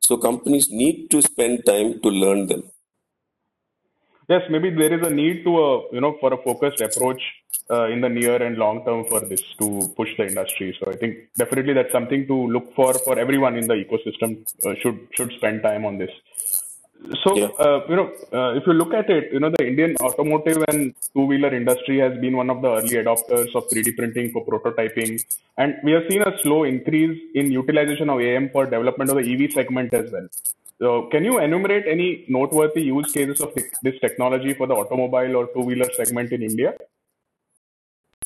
So 0.00 0.16
companies 0.16 0.68
need 0.70 1.10
to 1.12 1.22
spend 1.22 1.66
time 1.66 2.00
to 2.02 2.08
learn 2.08 2.46
them. 2.46 2.64
Yes, 4.28 4.42
maybe 4.50 4.70
there 4.70 4.92
is 4.92 5.06
a 5.06 5.10
need 5.10 5.44
to 5.44 5.58
a 5.58 5.68
you 5.92 6.00
know 6.00 6.16
for 6.20 6.32
a 6.32 6.42
focused 6.42 6.80
approach 6.80 7.22
uh, 7.70 7.86
in 7.86 8.00
the 8.00 8.08
near 8.08 8.36
and 8.42 8.56
long 8.56 8.84
term 8.84 9.04
for 9.06 9.20
this 9.20 9.42
to 9.58 9.92
push 9.96 10.10
the 10.16 10.26
industry. 10.26 10.76
So 10.80 10.90
I 10.90 10.96
think 10.96 11.16
definitely 11.36 11.74
that's 11.74 11.92
something 11.92 12.26
to 12.26 12.34
look 12.48 12.74
for 12.74 12.94
for 12.94 13.18
everyone 13.18 13.56
in 13.56 13.66
the 13.66 13.74
ecosystem 13.74 14.44
uh, 14.64 14.74
should 14.82 14.98
should 15.16 15.32
spend 15.32 15.62
time 15.62 15.84
on 15.84 15.98
this. 15.98 16.10
So 17.22 17.36
yeah. 17.36 17.48
uh, 17.64 17.80
you 17.88 17.96
know 17.96 18.08
uh, 18.32 18.56
if 18.58 18.66
you 18.66 18.72
look 18.72 18.94
at 18.94 19.10
it, 19.10 19.32
you 19.32 19.40
know 19.40 19.50
the 19.50 19.66
Indian 19.66 19.96
automotive 20.00 20.64
and 20.68 20.94
two 21.14 21.24
wheeler 21.26 21.54
industry 21.54 21.98
has 21.98 22.18
been 22.18 22.36
one 22.36 22.50
of 22.50 22.62
the 22.62 22.70
early 22.78 22.96
adopters 23.02 23.54
of 23.54 23.68
3D 23.68 23.96
printing 23.96 24.32
for 24.32 24.44
prototyping, 24.46 25.22
and 25.58 25.74
we 25.84 25.92
have 25.92 26.04
seen 26.08 26.22
a 26.22 26.32
slow 26.42 26.64
increase 26.64 27.20
in 27.34 27.52
utilization 27.52 28.08
of 28.08 28.20
AM 28.20 28.48
for 28.50 28.64
development 28.64 29.10
of 29.10 29.16
the 29.16 29.26
EV 29.32 29.52
segment 29.52 29.92
as 29.92 30.10
well. 30.10 30.28
So, 30.78 31.08
can 31.10 31.24
you 31.24 31.38
enumerate 31.38 31.86
any 31.86 32.26
noteworthy 32.28 32.82
use 32.82 33.10
cases 33.10 33.40
of 33.40 33.54
this 33.82 33.94
technology 34.00 34.52
for 34.52 34.66
the 34.66 34.74
automobile 34.74 35.36
or 35.36 35.46
two 35.54 35.60
wheeler 35.60 35.88
segment 35.96 36.32
in 36.32 36.42
India? 36.42 36.74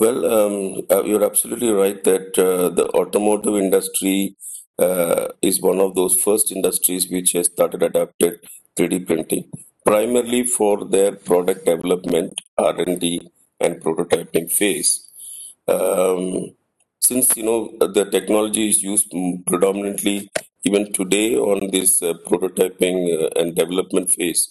Well, 0.00 0.20
um, 0.36 0.82
uh, 0.90 1.02
you're 1.04 1.24
absolutely 1.24 1.70
right 1.70 2.02
that 2.04 2.38
uh, 2.38 2.70
the 2.70 2.88
automotive 3.00 3.54
industry 3.56 4.36
uh, 4.78 5.28
is 5.42 5.60
one 5.60 5.78
of 5.78 5.94
those 5.94 6.16
first 6.20 6.50
industries 6.52 7.08
which 7.10 7.32
has 7.32 7.46
started 7.46 7.82
adapted 7.82 8.40
3D 8.76 8.98
printing, 9.00 9.44
primarily 9.84 10.44
for 10.44 10.84
their 10.86 11.12
product 11.12 11.66
development, 11.66 12.40
R&D, 12.58 13.30
and 13.60 13.80
prototyping 13.82 14.50
phase. 14.50 15.06
Um, 15.68 16.54
since 17.00 17.36
you 17.36 17.44
know 17.44 17.58
the 17.78 18.04
technology 18.16 18.68
is 18.70 18.82
used 18.82 19.12
predominantly 19.46 20.30
even 20.64 20.92
today 20.92 21.36
on 21.36 21.70
this 21.70 22.02
uh, 22.02 22.14
prototyping 22.26 22.98
uh, 23.22 23.28
and 23.40 23.54
development 23.54 24.10
phase, 24.10 24.48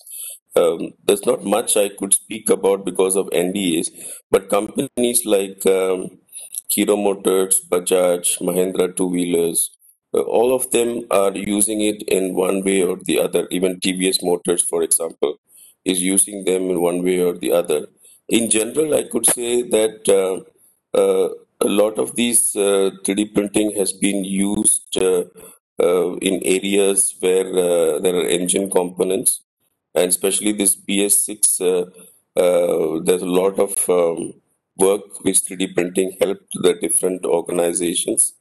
um, 0.60 0.94
there's 1.06 1.26
not 1.26 1.44
much 1.44 1.78
I 1.78 1.90
could 1.90 2.14
speak 2.14 2.50
about 2.50 2.86
because 2.86 3.16
of 3.16 3.30
NDAs. 3.32 3.90
But 4.32 4.50
companies 4.50 5.26
like 5.26 5.66
um, 5.66 6.20
Hero 6.70 6.96
Motors, 6.96 7.62
Bajaj, 7.70 8.40
Mahindra 8.42 8.96
Two 8.96 9.08
Wheelers, 9.08 9.72
uh, 10.14 10.22
all 10.22 10.54
of 10.56 10.70
them 10.72 11.06
are 11.12 11.36
using 11.36 11.82
it 11.82 12.04
in 12.04 12.34
one 12.34 12.64
way 12.64 12.82
or 12.84 12.98
the 13.04 13.20
other. 13.20 13.48
Even 13.52 13.80
TVS 13.80 14.24
Motors, 14.24 14.62
for 14.62 14.84
example, 14.84 15.36
is 15.86 16.02
using 16.02 16.44
them 16.46 16.70
in 16.70 16.82
one 16.82 17.04
way 17.04 17.20
or 17.20 17.34
the 17.38 17.52
other. 17.52 17.88
In 18.28 18.50
general, 18.50 18.94
I 18.96 19.04
could 19.04 19.26
say 19.26 19.62
that 19.64 20.08
uh, 20.08 20.98
uh, 20.98 21.30
a 21.62 21.68
lot 21.68 21.98
of 22.00 22.16
these 22.16 22.56
uh, 22.56 22.92
3D 23.04 23.26
printing 23.26 23.76
has 23.76 23.92
been 23.94 24.24
used 24.24 24.98
uh, 24.98 25.24
uh, 25.82 26.16
in 26.18 26.42
areas 26.44 27.16
where 27.20 27.48
uh, 27.48 28.00
there 28.00 28.16
are 28.16 28.26
engine 28.28 28.70
components, 28.70 29.42
and 29.96 30.10
especially 30.10 30.52
this 30.52 30.76
BS6. 30.76 31.62
Uh, 31.62 31.90
uh, 32.40 33.00
there's 33.04 33.22
a 33.22 33.26
lot 33.26 33.60
of 33.60 33.74
um, 33.90 34.34
work 34.78 35.24
which 35.24 35.42
3D 35.42 35.74
printing 35.74 36.16
helped 36.22 36.54
the 36.54 36.74
different 36.76 37.26
organizations. 37.26 38.34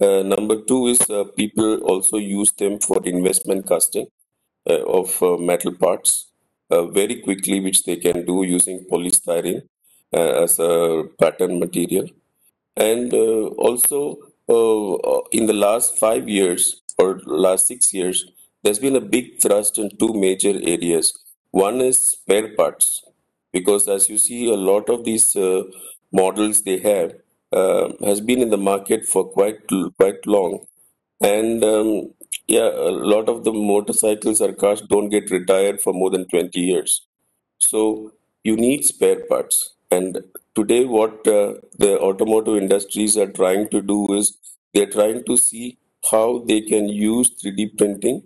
Uh, 0.00 0.22
number 0.22 0.60
two 0.60 0.88
is 0.88 1.00
uh, 1.08 1.24
people 1.36 1.78
also 1.82 2.16
use 2.16 2.50
them 2.52 2.80
for 2.80 3.00
investment 3.04 3.68
casting 3.68 4.06
uh, 4.68 4.82
of 4.84 5.22
uh, 5.22 5.36
metal 5.36 5.72
parts 5.72 6.26
very 6.70 7.20
quickly, 7.20 7.60
which 7.60 7.84
they 7.84 7.94
can 7.94 8.24
do 8.26 8.42
using 8.42 8.84
polystyrene 8.90 9.62
as 10.12 10.58
a 10.58 11.04
pattern 11.20 11.60
material. 11.60 12.08
And 12.76 13.14
also, 13.14 14.16
in 15.30 15.46
the 15.46 15.52
last 15.52 15.96
five 15.96 16.28
years 16.28 16.82
or 16.98 17.20
last 17.26 17.68
six 17.68 17.94
years, 17.94 18.24
there's 18.64 18.80
been 18.80 18.96
a 18.96 19.00
big 19.00 19.40
thrust 19.42 19.78
in 19.78 19.90
two 19.98 20.12
major 20.14 20.54
areas. 20.74 21.12
One 21.52 21.80
is 21.80 21.98
spare 22.12 22.54
parts, 22.56 23.04
because 23.52 23.88
as 23.88 24.08
you 24.08 24.18
see, 24.18 24.48
a 24.50 24.56
lot 24.56 24.90
of 24.90 25.04
these 25.04 25.36
uh, 25.36 25.64
models 26.12 26.62
they 26.62 26.78
have 26.80 27.14
uh, 27.52 27.92
has 28.04 28.20
been 28.20 28.40
in 28.40 28.50
the 28.50 28.56
market 28.58 29.06
for 29.06 29.24
quite 29.26 29.60
quite 29.98 30.26
long, 30.26 30.66
and 31.20 31.64
um, 31.64 32.12
yeah, 32.48 32.70
a 32.90 32.92
lot 33.14 33.28
of 33.28 33.44
the 33.44 33.52
motorcycles 33.52 34.40
or 34.40 34.52
cars 34.52 34.82
don't 34.82 35.08
get 35.10 35.30
retired 35.30 35.80
for 35.80 35.92
more 35.92 36.10
than 36.10 36.26
20 36.28 36.60
years. 36.60 37.06
So 37.58 38.12
you 38.42 38.56
need 38.56 38.84
spare 38.84 39.20
parts. 39.26 39.74
And 39.90 40.18
today, 40.54 40.84
what 40.84 41.26
uh, 41.28 41.54
the 41.78 41.98
automotive 42.00 42.56
industries 42.56 43.16
are 43.16 43.30
trying 43.30 43.68
to 43.70 43.80
do 43.80 44.12
is 44.14 44.36
they're 44.74 44.90
trying 44.90 45.24
to 45.24 45.36
see 45.36 45.78
how 46.10 46.44
they 46.46 46.60
can 46.62 46.88
use 46.88 47.30
3D 47.42 47.68
printing 47.68 48.22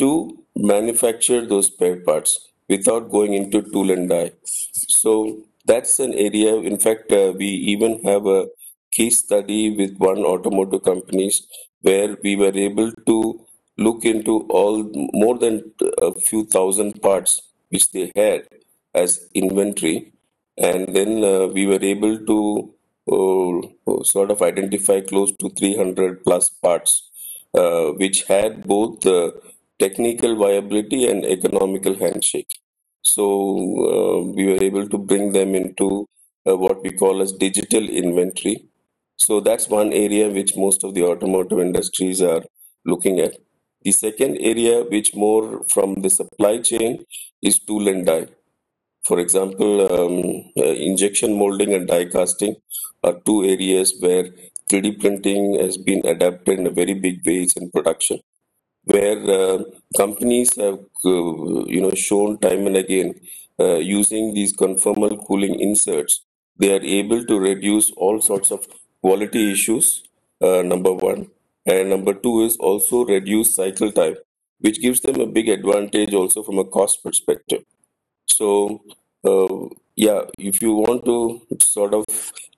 to 0.00 0.10
manufacture 0.56 1.46
those 1.46 1.66
spare 1.66 2.00
parts 2.00 2.48
without 2.68 3.10
going 3.10 3.34
into 3.34 3.62
tool 3.62 3.90
and 3.90 4.08
die. 4.08 4.32
So 4.44 5.44
that's 5.64 5.98
an 5.98 6.14
area. 6.14 6.56
In 6.56 6.78
fact, 6.78 7.12
uh, 7.12 7.32
we 7.36 7.46
even 7.46 8.02
have 8.04 8.26
a 8.26 8.46
case 8.92 9.18
study 9.18 9.76
with 9.76 9.96
one 9.98 10.18
automotive 10.18 10.82
companies 10.84 11.46
where 11.82 12.16
we 12.22 12.36
were 12.36 12.56
able 12.68 12.92
to 13.06 13.46
look 13.78 14.04
into 14.04 14.40
all 14.48 14.84
more 15.12 15.38
than 15.38 15.72
a 16.02 16.12
few 16.14 16.44
thousand 16.44 17.00
parts 17.00 17.42
which 17.70 17.90
they 17.92 18.10
had 18.16 18.46
as 18.94 19.28
inventory, 19.34 20.12
and 20.58 20.94
then 20.94 21.24
uh, 21.24 21.46
we 21.46 21.66
were 21.66 21.82
able 21.82 22.18
to 22.26 22.74
uh, 23.12 24.02
sort 24.04 24.30
of 24.30 24.42
identify 24.42 25.00
close 25.00 25.32
to 25.40 25.50
300 25.50 26.22
plus 26.24 26.50
parts 26.50 27.10
uh, 27.54 27.86
which 28.02 28.24
had 28.24 28.64
both 28.66 29.04
uh, 29.06 29.30
technical 29.80 30.36
viability 30.36 31.08
and 31.08 31.24
economical 31.24 31.94
handshake. 31.96 32.48
So 33.02 33.24
uh, 33.90 34.32
we 34.36 34.46
were 34.46 34.62
able 34.62 34.88
to 34.88 34.98
bring 34.98 35.32
them 35.32 35.54
into 35.54 36.06
uh, 36.48 36.56
what 36.56 36.82
we 36.82 36.92
call 36.92 37.22
as 37.22 37.32
digital 37.32 37.88
inventory. 37.88 38.66
So 39.16 39.40
that's 39.40 39.68
one 39.68 39.92
area 39.92 40.28
which 40.28 40.56
most 40.56 40.84
of 40.84 40.94
the 40.94 41.04
automotive 41.04 41.60
industries 41.60 42.20
are 42.22 42.42
looking 42.84 43.20
at. 43.20 43.36
The 43.82 43.92
second 43.92 44.36
area, 44.40 44.82
which 44.84 45.14
more 45.14 45.64
from 45.68 45.94
the 46.02 46.10
supply 46.10 46.58
chain, 46.58 47.04
is 47.42 47.58
tool 47.58 47.88
and 47.88 48.04
die. 48.04 48.26
For 49.04 49.18
example, 49.18 49.72
um, 49.90 50.52
uh, 50.56 50.74
injection 50.88 51.38
molding 51.38 51.72
and 51.72 51.88
die 51.88 52.04
casting 52.04 52.56
are 53.02 53.18
two 53.24 53.44
areas 53.44 53.94
where 54.00 54.24
3D 54.70 55.00
printing 55.00 55.58
has 55.58 55.78
been 55.78 56.04
adapted 56.04 56.58
in 56.58 56.66
a 56.66 56.70
very 56.70 56.94
big 56.94 57.26
ways 57.26 57.54
in 57.56 57.70
production 57.70 58.20
where 58.92 59.18
uh, 59.38 59.58
companies 59.96 60.54
have 60.56 60.78
uh, 61.04 61.64
you 61.74 61.80
know 61.84 61.92
shown 61.94 62.38
time 62.38 62.66
and 62.66 62.76
again 62.76 63.14
uh, 63.58 63.76
using 63.76 64.34
these 64.34 64.56
conformal 64.56 65.14
cooling 65.26 65.58
inserts 65.68 66.22
they 66.58 66.70
are 66.76 66.82
able 66.82 67.24
to 67.24 67.38
reduce 67.38 67.90
all 67.92 68.20
sorts 68.20 68.50
of 68.50 68.66
quality 69.02 69.50
issues 69.52 70.02
number 70.40 70.92
one. 70.92 71.28
And 71.66 71.90
number 71.90 72.14
two 72.14 72.44
is 72.44 72.56
also 72.56 73.04
reduce 73.04 73.54
cycle 73.54 73.92
time 73.92 74.16
which 74.58 74.80
gives 74.80 75.00
them 75.00 75.20
a 75.20 75.26
big 75.26 75.48
advantage 75.48 76.14
also 76.14 76.42
from 76.42 76.58
a 76.58 76.64
cost 76.64 77.02
perspective. 77.02 77.64
So 78.26 78.82
uh, 79.24 79.68
yeah 79.96 80.22
if 80.38 80.60
you 80.62 80.74
want 80.74 81.04
to 81.04 81.16
sort 81.62 81.94
of 81.94 82.04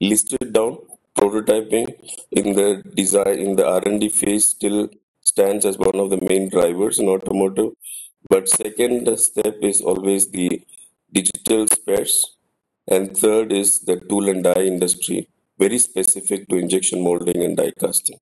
list 0.00 0.34
it 0.40 0.52
down 0.52 0.78
prototyping 1.18 1.88
in 2.30 2.52
the 2.58 2.82
design 2.94 3.38
in 3.46 3.56
the 3.56 3.66
r&d 3.66 4.08
phase 4.08 4.44
still 4.54 4.88
stands 5.24 5.64
as 5.64 5.78
one 5.78 5.96
of 5.96 6.10
the 6.10 6.20
main 6.28 6.48
drivers 6.48 6.98
in 6.98 7.08
automotive. 7.08 7.72
But 8.28 8.48
second 8.48 9.16
step 9.18 9.56
is 9.62 9.80
always 9.80 10.30
the 10.30 10.62
digital 11.12 11.66
spares, 11.66 12.36
and 12.88 13.16
third 13.16 13.52
is 13.52 13.80
the 13.80 13.96
tool 13.96 14.28
and 14.28 14.44
die 14.44 14.62
industry, 14.62 15.28
very 15.58 15.78
specific 15.78 16.48
to 16.48 16.56
injection 16.56 17.02
molding 17.02 17.42
and 17.42 17.56
die 17.56 17.72
casting. 17.78 18.18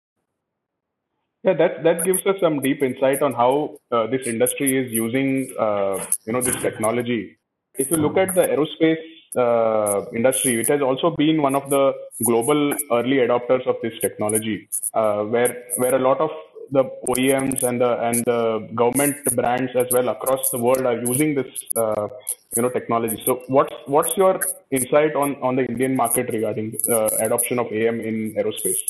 Yeah, 1.44 1.54
that 1.54 1.84
that 1.84 2.04
gives 2.04 2.26
us 2.26 2.38
some 2.42 2.60
deep 2.62 2.82
insight 2.84 3.22
on 3.22 3.34
how 3.34 3.78
uh, 3.92 4.08
this 4.08 4.28
industry 4.28 4.76
is 4.78 4.92
using, 4.92 5.54
uh, 5.58 6.06
you 6.26 6.34
know, 6.34 6.42
this 6.42 6.58
technology. 6.58 7.38
If 7.76 7.92
you 7.92 7.98
look 7.98 8.18
at 8.18 8.36
the 8.36 8.42
aerospace 8.42 9.00
uh, 9.38 10.06
industry, 10.14 10.60
it 10.60 10.68
has 10.68 10.82
also 10.82 11.12
been 11.12 11.42
one 11.42 11.56
of 11.56 11.70
the 11.70 11.94
global 12.26 12.74
early 12.92 13.18
adopters 13.18 13.66
of 13.68 13.78
this 13.82 13.98
technology, 14.02 14.68
uh, 14.94 15.24
where 15.24 15.64
where 15.78 15.96
a 15.96 16.00
lot 16.00 16.20
of 16.20 16.32
the 16.72 16.84
OEMs 17.10 17.64
and 17.64 17.82
the 17.82 17.92
and 18.08 18.24
the 18.26 18.68
government 18.76 19.18
brands 19.36 19.72
as 19.76 19.88
well 19.92 20.10
across 20.10 20.50
the 20.52 20.58
world 20.58 20.86
are 20.86 21.00
using 21.12 21.36
this 21.36 21.52
uh, 21.76 22.08
you 22.56 22.62
know 22.62 22.70
technology. 22.70 23.22
So 23.26 23.42
what's 23.48 23.76
what's 23.86 24.16
your 24.18 24.40
insight 24.72 25.16
on 25.16 25.36
on 25.42 25.56
the 25.56 25.66
Indian 25.66 25.96
market 25.96 26.30
regarding 26.32 26.76
uh, 26.90 27.10
adoption 27.20 27.60
of 27.60 27.72
AM 27.72 28.00
in 28.00 28.34
aerospace? 28.36 28.82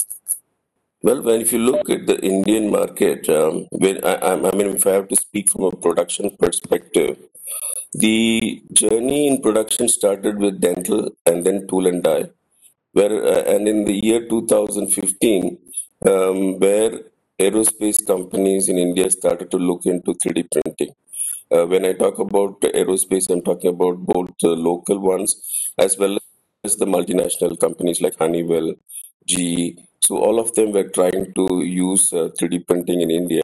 Well, 1.01 1.21
when 1.21 1.41
if 1.41 1.53
you 1.53 1.59
look 1.59 1.89
at 1.89 2.07
the 2.07 2.19
Indian 2.19 2.69
market, 2.69 3.29
um, 3.29 3.67
when 3.71 4.03
I, 4.03 4.33
I 4.33 4.51
mean, 4.55 4.75
if 4.75 4.85
I 4.85 4.91
have 4.91 5.07
to 5.07 5.15
speak 5.15 5.49
from 5.49 5.63
a 5.63 5.71
production 5.71 6.35
perspective, 6.37 7.17
the 7.93 8.61
journey 8.73 9.27
in 9.27 9.41
production 9.41 9.87
started 9.87 10.39
with 10.39 10.59
dental 10.59 11.11
and 11.25 11.45
then 11.45 11.67
tool 11.67 11.87
and 11.87 12.03
die, 12.03 12.25
where 12.91 13.23
uh, 13.23 13.43
and 13.53 13.67
in 13.67 13.85
the 13.85 13.93
year 13.93 14.27
2015, 14.27 15.57
um, 16.05 16.59
where 16.59 16.99
aerospace 17.39 18.05
companies 18.05 18.69
in 18.69 18.77
India 18.77 19.09
started 19.09 19.49
to 19.51 19.57
look 19.57 19.85
into 19.85 20.13
3D 20.13 20.47
printing. 20.51 20.93
Uh, 21.51 21.65
when 21.65 21.85
I 21.85 21.93
talk 21.93 22.19
about 22.19 22.61
aerospace, 22.61 23.29
I'm 23.29 23.41
talking 23.41 23.71
about 23.71 23.97
both 24.05 24.29
the 24.41 24.49
local 24.49 24.99
ones 24.99 25.35
as 25.77 25.97
well 25.97 26.17
as 26.63 26.75
the 26.75 26.85
multinational 26.85 27.59
companies 27.59 28.01
like 28.01 28.17
Honeywell, 28.19 28.75
GE. 29.25 29.79
So 30.01 30.17
all 30.17 30.39
of 30.39 30.53
them 30.55 30.73
were 30.73 30.89
trying 30.89 31.33
to 31.33 31.63
use 31.63 32.11
uh, 32.13 32.29
3D 32.39 32.67
printing 32.67 33.01
in 33.01 33.11
India 33.11 33.41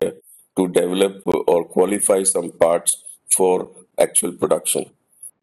to 0.57 0.67
develop 0.67 1.21
or 1.25 1.65
qualify 1.65 2.23
some 2.23 2.51
parts 2.51 3.03
for 3.35 3.69
actual 3.99 4.33
production. 4.33 4.85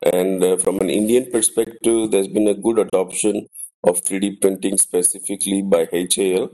And 0.03 0.43
uh, 0.43 0.57
from 0.57 0.79
an 0.79 0.91
Indian 0.91 1.31
perspective, 1.31 2.11
there's 2.11 2.29
been 2.29 2.49
a 2.49 2.55
good 2.55 2.79
adoption 2.79 3.47
of 3.85 4.03
3D 4.03 4.41
printing 4.41 4.77
specifically 4.79 5.63
by 5.63 5.89
HAL 5.93 6.51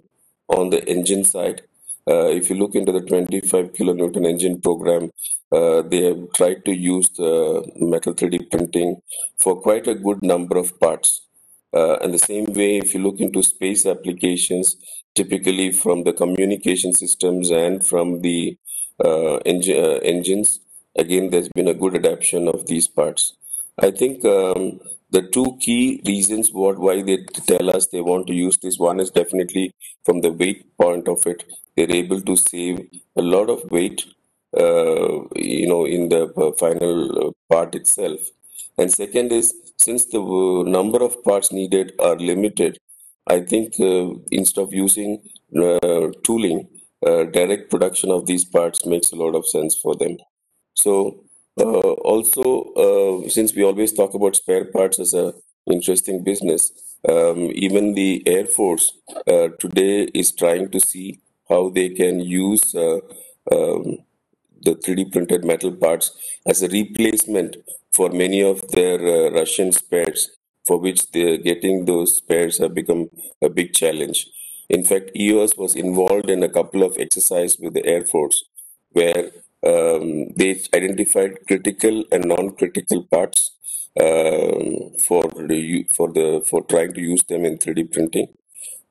on 0.48 0.70
the 0.70 0.86
engine 0.86 1.24
side. 1.24 1.62
Uh, 2.08 2.28
if 2.28 2.48
you 2.48 2.56
look 2.56 2.74
into 2.74 2.90
the 2.90 3.02
25 3.02 3.72
kilonewton 3.72 4.26
engine 4.26 4.60
program, 4.60 5.10
uh, 5.52 5.82
they 5.82 6.04
have 6.04 6.32
tried 6.34 6.64
to 6.64 6.72
use 6.74 7.08
the 7.10 7.70
metal 7.76 8.14
3D 8.14 8.50
printing 8.50 9.02
for 9.38 9.60
quite 9.60 9.86
a 9.86 9.94
good 9.94 10.22
number 10.22 10.56
of 10.56 10.78
parts. 10.80 11.26
Uh, 11.74 11.96
and 11.96 12.14
the 12.14 12.18
same 12.18 12.46
way, 12.46 12.78
if 12.78 12.94
you 12.94 13.00
look 13.00 13.20
into 13.20 13.42
space 13.42 13.84
applications, 13.84 14.76
typically 15.14 15.70
from 15.70 16.04
the 16.04 16.12
communication 16.12 16.92
systems 16.92 17.50
and 17.50 17.86
from 17.86 18.22
the 18.22 18.56
uh, 19.04 19.34
uh, 19.36 19.98
engines, 20.02 20.60
again, 20.96 21.28
there's 21.30 21.50
been 21.54 21.68
a 21.68 21.74
good 21.74 21.94
adaptation 21.94 22.48
of 22.48 22.66
these 22.66 22.88
parts. 22.88 23.34
I 23.78 23.90
think 23.90 24.24
um, 24.24 24.80
the 25.10 25.22
two 25.22 25.56
key 25.60 26.02
reasons 26.06 26.50
what 26.52 26.78
why 26.78 27.02
they 27.02 27.18
tell 27.46 27.70
us 27.74 27.86
they 27.86 28.00
want 28.00 28.26
to 28.26 28.34
use 28.34 28.56
this 28.58 28.78
one 28.78 29.00
is 29.00 29.10
definitely 29.10 29.72
from 30.04 30.20
the 30.20 30.32
weight 30.32 30.76
point 30.76 31.08
of 31.08 31.26
it. 31.26 31.44
They're 31.76 31.90
able 31.90 32.20
to 32.22 32.36
save 32.36 32.80
a 33.16 33.22
lot 33.22 33.48
of 33.50 33.70
weight 33.70 34.04
uh, 34.56 35.20
you 35.36 35.66
know 35.68 35.84
in 35.86 36.08
the 36.08 36.22
uh, 36.34 36.52
final 36.52 37.28
uh, 37.28 37.30
part 37.50 37.74
itself. 37.74 38.20
And 38.76 38.90
second 38.90 39.32
is 39.32 39.54
since 39.76 40.04
the 40.06 40.20
uh, 40.20 40.62
number 40.68 41.02
of 41.02 41.22
parts 41.24 41.52
needed 41.52 41.92
are 42.00 42.16
limited 42.16 42.78
i 43.34 43.38
think 43.50 43.74
uh, 43.88 44.08
instead 44.38 44.62
of 44.62 44.72
using 44.72 45.10
uh, 45.64 46.06
tooling 46.26 46.60
direct 47.36 47.70
production 47.70 48.10
of 48.10 48.26
these 48.26 48.44
parts 48.44 48.84
makes 48.92 49.12
a 49.12 49.16
lot 49.16 49.34
of 49.36 49.46
sense 49.46 49.74
for 49.82 49.94
them. 49.94 50.16
So 50.74 51.24
also, 51.64 53.22
uh, 53.24 53.28
since 53.28 53.54
we 53.54 53.64
always 53.64 53.92
talk 53.92 54.14
about 54.14 54.36
spare 54.36 54.64
parts 54.64 54.98
as 54.98 55.14
a 55.14 55.34
interesting 55.70 56.24
business, 56.24 56.72
um, 57.08 57.50
even 57.54 57.94
the 57.94 58.22
Air 58.26 58.46
Force 58.46 58.92
uh, 59.26 59.48
today 59.58 60.04
is 60.14 60.32
trying 60.32 60.70
to 60.70 60.80
see 60.80 61.20
how 61.48 61.70
they 61.70 61.90
can 61.90 62.20
use 62.20 62.74
uh, 62.74 63.00
um, 63.52 63.98
the 64.62 64.74
3D 64.74 65.12
printed 65.12 65.44
metal 65.44 65.72
parts 65.72 66.12
as 66.46 66.62
a 66.62 66.68
replacement 66.68 67.56
for 67.92 68.10
many 68.10 68.42
of 68.42 68.68
their 68.72 68.98
uh, 69.00 69.30
Russian 69.30 69.72
spares, 69.72 70.30
for 70.66 70.78
which 70.78 71.10
getting 71.12 71.84
those 71.84 72.16
spares 72.16 72.58
have 72.58 72.74
become 72.74 73.08
a 73.40 73.48
big 73.48 73.72
challenge. 73.72 74.26
In 74.68 74.84
fact, 74.84 75.12
EOS 75.16 75.56
was 75.56 75.74
involved 75.74 76.28
in 76.28 76.42
a 76.42 76.48
couple 76.48 76.82
of 76.82 76.96
exercises 76.98 77.58
with 77.58 77.74
the 77.74 77.86
Air 77.86 78.04
Force 78.04 78.44
where 78.90 79.30
um, 79.66 80.28
they 80.36 80.60
identified 80.74 81.46
critical 81.46 82.04
and 82.12 82.24
non-critical 82.26 83.04
parts 83.04 83.52
um, 84.00 84.92
for 85.06 85.24
the 85.50 85.86
for 85.96 86.12
the 86.12 86.44
for 86.48 86.62
trying 86.64 86.92
to 86.94 87.00
use 87.00 87.22
them 87.24 87.44
in 87.44 87.58
3D 87.58 87.92
printing, 87.92 88.28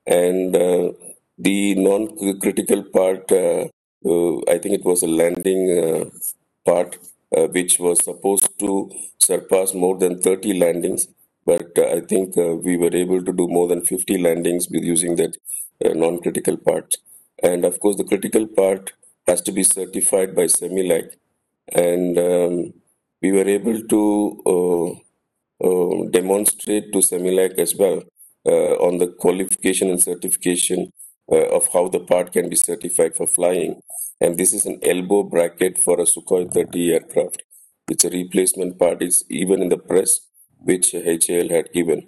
and 0.06 0.54
uh, 0.56 0.92
the 1.38 1.74
non-critical 1.76 2.82
part, 2.84 3.30
uh, 3.32 3.68
uh, 4.04 4.36
I 4.48 4.58
think 4.58 4.74
it 4.74 4.84
was 4.84 5.02
a 5.02 5.06
landing 5.06 5.62
uh, 5.78 6.04
part, 6.64 6.98
uh, 7.36 7.46
which 7.46 7.78
was 7.78 8.04
supposed 8.04 8.58
to 8.58 8.90
surpass 9.18 9.74
more 9.74 9.96
than 9.96 10.20
30 10.20 10.54
landings, 10.58 11.08
but 11.46 11.78
uh, 11.78 11.86
I 11.96 12.00
think 12.00 12.36
we 12.36 12.76
were 12.76 12.94
able 12.94 13.22
to 13.24 13.32
do 13.32 13.48
more 13.48 13.68
than 13.68 13.84
50 13.84 14.18
landings 14.18 14.68
with 14.70 14.82
using 14.84 15.16
that 15.16 15.36
non-critical 15.80 16.56
part, 16.56 16.94
and 17.42 17.64
of 17.64 17.78
course 17.80 17.96
the 17.96 18.04
critical 18.04 18.46
part 18.46 18.92
has 19.28 19.40
to 19.42 19.52
be 19.52 19.62
certified 19.62 20.34
by 20.34 20.44
CEMILAC, 20.44 21.12
and 21.74 22.18
um, 22.18 22.72
we 23.22 23.32
were 23.32 23.48
able 23.48 23.80
to 23.94 24.02
uh, 24.54 24.90
uh, 25.66 26.08
demonstrate 26.10 26.92
to 26.92 26.98
CEMILAC 26.98 27.58
as 27.58 27.74
well 27.76 28.02
uh, 28.46 28.74
on 28.86 28.98
the 28.98 29.08
qualification 29.08 29.90
and 29.90 30.02
certification 30.02 30.92
uh, 31.30 31.46
of 31.56 31.68
how 31.72 31.88
the 31.88 32.00
part 32.00 32.32
can 32.32 32.48
be 32.48 32.56
certified 32.56 33.16
for 33.16 33.26
flying. 33.26 33.80
And 34.20 34.38
this 34.38 34.52
is 34.52 34.66
an 34.66 34.78
elbow 34.82 35.22
bracket 35.22 35.78
for 35.78 36.00
a 36.00 36.04
Sukhoi 36.04 36.52
30 36.52 36.94
aircraft. 36.94 37.42
It's 37.90 38.04
a 38.04 38.10
replacement 38.10 38.78
part. 38.78 39.02
It's 39.02 39.24
even 39.28 39.62
in 39.62 39.68
the 39.68 39.78
press, 39.78 40.20
which 40.58 40.92
HAL 40.92 41.48
had 41.50 41.72
given. 41.72 42.06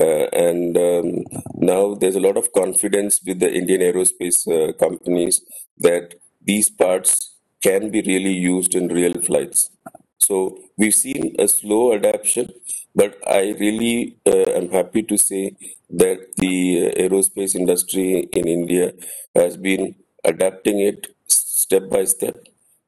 Uh, 0.00 0.26
and 0.32 0.76
um, 0.76 1.24
now 1.54 1.94
there's 1.94 2.16
a 2.16 2.20
lot 2.20 2.36
of 2.36 2.52
confidence 2.52 3.20
with 3.24 3.38
the 3.38 3.52
Indian 3.52 3.80
aerospace 3.80 4.40
uh, 4.48 4.72
companies 4.72 5.42
that 5.78 6.14
these 6.44 6.70
parts 6.70 7.36
can 7.62 7.90
be 7.90 8.02
really 8.02 8.32
used 8.32 8.74
in 8.74 8.88
real 8.88 9.14
flights. 9.22 9.70
So 10.18 10.58
we've 10.76 10.94
seen 10.94 11.34
a 11.38 11.48
slow 11.48 11.94
adaptation, 11.94 12.48
but 12.94 13.16
I 13.26 13.54
really 13.58 14.16
uh, 14.26 14.50
am 14.58 14.70
happy 14.70 15.02
to 15.02 15.18
say 15.18 15.56
that 15.90 16.36
the 16.36 16.86
uh, 16.88 17.00
aerospace 17.02 17.54
industry 17.54 18.20
in 18.32 18.48
India 18.48 18.92
has 19.34 19.56
been 19.56 19.94
adapting 20.24 20.80
it 20.80 21.14
step 21.28 21.88
by 21.90 22.04
step, 22.04 22.36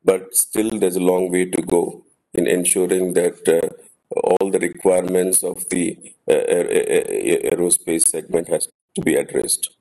but 0.05 0.35
still 0.35 0.79
there's 0.79 0.97
a 0.97 1.01
long 1.13 1.31
way 1.31 1.45
to 1.47 1.63
go 1.63 2.05
in 2.35 2.47
ensuring 2.47 3.15
that 3.15 3.47
uh, 3.49 3.69
all 4.15 4.51
the 4.51 4.59
requirements 4.59 5.43
of 5.43 5.69
the 5.71 5.97
uh, 6.29 6.33
aer- 6.33 6.71
aer- 6.71 7.07
aer- 7.09 7.51
aerospace 7.53 8.09
segment 8.09 8.49
has 8.49 8.69
to 8.95 9.01
be 9.03 9.15
addressed. 9.15 9.76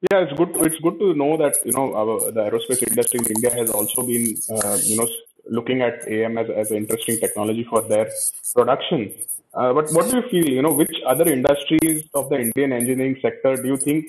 Yeah, 0.00 0.20
it's 0.20 0.32
good. 0.38 0.50
It's 0.64 0.78
good 0.78 0.98
to 1.00 1.14
know 1.14 1.36
that 1.38 1.56
you 1.64 1.72
know 1.72 1.92
our, 1.92 2.30
the 2.30 2.42
aerospace 2.48 2.86
industry 2.88 3.18
in 3.18 3.26
India 3.34 3.50
has 3.52 3.68
also 3.70 4.02
been 4.02 4.36
uh, 4.48 4.78
you 4.84 4.96
know 4.96 5.08
looking 5.50 5.82
at 5.82 6.06
AM 6.06 6.38
as 6.38 6.48
as 6.50 6.70
an 6.70 6.76
interesting 6.76 7.18
technology 7.18 7.64
for 7.64 7.82
their 7.82 8.08
production. 8.54 9.12
Uh, 9.52 9.72
but 9.72 9.90
what 9.90 10.08
do 10.08 10.18
you 10.18 10.22
feel? 10.30 10.48
You 10.48 10.62
know, 10.62 10.72
which 10.72 10.94
other 11.04 11.28
industries 11.28 12.04
of 12.14 12.28
the 12.28 12.38
Indian 12.38 12.72
engineering 12.74 13.16
sector 13.20 13.56
do 13.56 13.66
you 13.66 13.76
think 13.76 14.06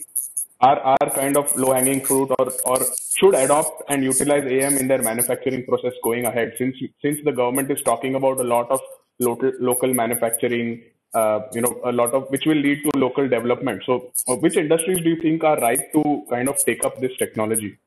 are 0.61 0.79
are 0.79 1.09
kind 1.15 1.35
of 1.37 1.55
low 1.55 1.73
hanging 1.73 2.05
fruit 2.05 2.35
or 2.37 2.51
or 2.65 2.77
should 3.17 3.33
adopt 3.33 3.81
and 3.89 4.03
utilize 4.03 4.45
AM 4.45 4.77
in 4.77 4.87
their 4.87 5.01
manufacturing 5.01 5.65
process 5.65 5.93
going 6.03 6.25
ahead? 6.25 6.53
Since 6.59 6.85
since 7.01 7.17
the 7.25 7.31
government 7.41 7.71
is 7.71 7.81
talking 7.81 8.13
about 8.13 8.39
a 8.39 8.49
lot 8.55 8.69
of 8.69 8.79
local 9.17 9.51
local 9.59 9.91
manufacturing 9.91 10.83
uh, 11.13 11.41
you 11.53 11.61
know, 11.61 11.79
a 11.83 11.91
lot 11.91 12.13
of 12.13 12.29
which 12.29 12.45
will 12.45 12.57
lead 12.57 12.83
to 12.83 12.99
local 12.99 13.27
development. 13.27 13.83
So, 13.85 14.11
uh, 14.27 14.35
which 14.35 14.57
industries 14.57 14.99
do 14.99 15.09
you 15.09 15.21
think 15.21 15.43
are 15.43 15.59
right 15.59 15.81
to 15.93 16.25
kind 16.29 16.49
of 16.49 16.63
take 16.63 16.85
up 16.85 16.99
this 16.99 17.15
technology? 17.17 17.77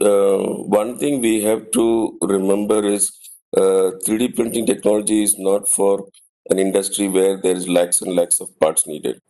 Uh, 0.00 0.38
one 0.82 0.98
thing 0.98 1.20
we 1.20 1.42
have 1.42 1.70
to 1.70 2.18
remember 2.22 2.84
is 2.84 3.12
uh, 3.56 3.92
3D 4.04 4.34
printing 4.34 4.66
technology 4.66 5.22
is 5.22 5.38
not 5.38 5.68
for 5.68 6.08
an 6.50 6.58
industry 6.58 7.08
where 7.08 7.36
there 7.40 7.54
is 7.54 7.68
lakhs 7.68 8.02
and 8.02 8.14
lakhs 8.14 8.40
of 8.40 8.58
parts 8.58 8.86
needed. 8.86 9.20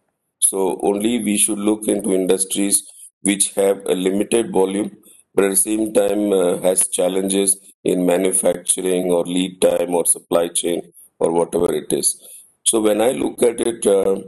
So 0.41 0.81
only 0.83 1.23
we 1.23 1.37
should 1.37 1.59
look 1.59 1.87
into 1.89 2.15
industries 2.15 2.83
which 3.23 3.53
have 3.55 3.85
a 3.87 3.95
limited 3.95 4.53
volume, 4.53 4.97
but 5.35 5.45
at 5.45 5.51
the 5.51 5.57
same 5.57 5.93
time 5.93 6.33
uh, 6.33 6.59
has 6.61 6.89
challenges 6.89 7.57
in 7.83 8.07
manufacturing 8.07 9.11
or 9.11 9.25
lead 9.25 9.61
time 9.61 9.95
or 9.95 10.07
supply 10.07 10.49
chain 10.49 10.93
or 11.19 11.33
whatever 11.33 11.73
it 11.73 11.93
is. 11.93 12.21
So 12.67 12.81
when 12.81 13.03
I 13.03 13.11
look 13.11 13.43
at 13.43 13.61
it, 13.61 13.87
uh, 13.87 14.21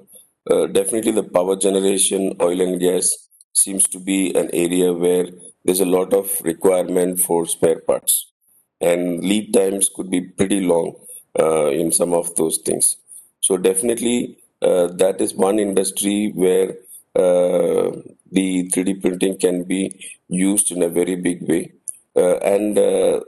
uh, 0.51 0.66
definitely 0.66 1.12
the 1.12 1.22
power 1.22 1.57
generation, 1.57 2.37
oil 2.40 2.61
and 2.61 2.79
gas 2.79 3.29
seems 3.55 3.85
to 3.85 3.99
be 3.99 4.35
an 4.35 4.51
area 4.53 4.92
where 4.92 5.27
there's 5.64 5.81
a 5.81 5.87
lot 5.87 6.12
of 6.12 6.31
requirement 6.42 7.20
for 7.20 7.46
spare 7.46 7.81
parts, 7.81 8.31
and 8.81 9.25
lead 9.25 9.55
times 9.55 9.88
could 9.88 10.11
be 10.11 10.20
pretty 10.20 10.61
long 10.61 10.94
uh, 11.40 11.68
in 11.68 11.90
some 11.90 12.12
of 12.12 12.37
those 12.37 12.59
things. 12.59 12.99
So 13.40 13.57
definitely 13.57 14.38
uh, 14.61 14.88
that 14.88 15.20
is 15.22 15.35
one 15.35 15.59
industry 15.59 16.31
where 16.35 16.77
uh, 17.14 17.90
the 18.31 18.68
3D 18.70 19.01
printing 19.01 19.38
can 19.38 19.64
be 19.64 19.99
used 20.29 20.70
in 20.70 20.83
a 20.83 20.90
very 20.90 21.16
big 21.16 21.49
way. 21.49 21.72
Uh, 22.14 22.37
and 22.38 22.77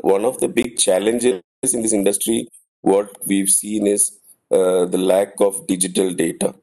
one 0.00 0.26
of 0.26 0.38
the 0.40 0.48
big 0.48 0.76
challenges 0.76 1.42
in 1.72 1.82
this 1.82 1.94
industry, 1.94 2.48
what 2.82 3.10
we've 3.26 3.50
seen 3.50 3.86
is 3.86 4.18
uh, 4.50 4.86
the 4.86 4.98
lack 4.98 5.34
of 5.40 5.66
digital 5.66 6.12
data. 6.12 6.54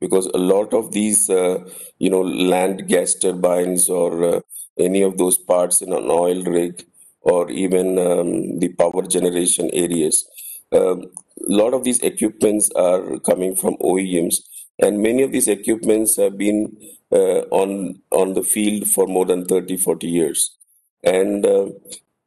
Because 0.00 0.26
a 0.26 0.38
lot 0.38 0.72
of 0.72 0.92
these 0.92 1.28
uh, 1.28 1.58
you 1.98 2.10
know 2.10 2.20
land 2.20 2.86
gas 2.86 3.14
turbines 3.14 3.88
or 3.88 4.24
uh, 4.24 4.40
any 4.78 5.02
of 5.02 5.18
those 5.18 5.36
parts 5.36 5.82
in 5.82 5.92
an 5.92 6.08
oil 6.08 6.44
rig 6.44 6.86
or 7.20 7.50
even 7.50 7.98
um, 7.98 8.60
the 8.60 8.68
power 8.78 9.02
generation 9.02 9.68
areas 9.72 10.24
um, 10.72 11.02
a 11.02 11.52
lot 11.52 11.74
of 11.74 11.82
these 11.82 11.98
equipments 12.00 12.70
are 12.76 13.18
coming 13.20 13.56
from 13.56 13.76
OEMs 13.78 14.36
and 14.78 15.02
many 15.02 15.22
of 15.22 15.32
these 15.32 15.48
equipments 15.48 16.16
have 16.16 16.38
been 16.38 16.76
uh, 17.10 17.40
on 17.50 18.00
on 18.12 18.34
the 18.34 18.42
field 18.42 18.88
for 18.88 19.06
more 19.06 19.24
than 19.24 19.44
30 19.46 19.76
40 19.76 20.06
years. 20.06 20.56
And 21.02 21.44
uh, 21.44 21.70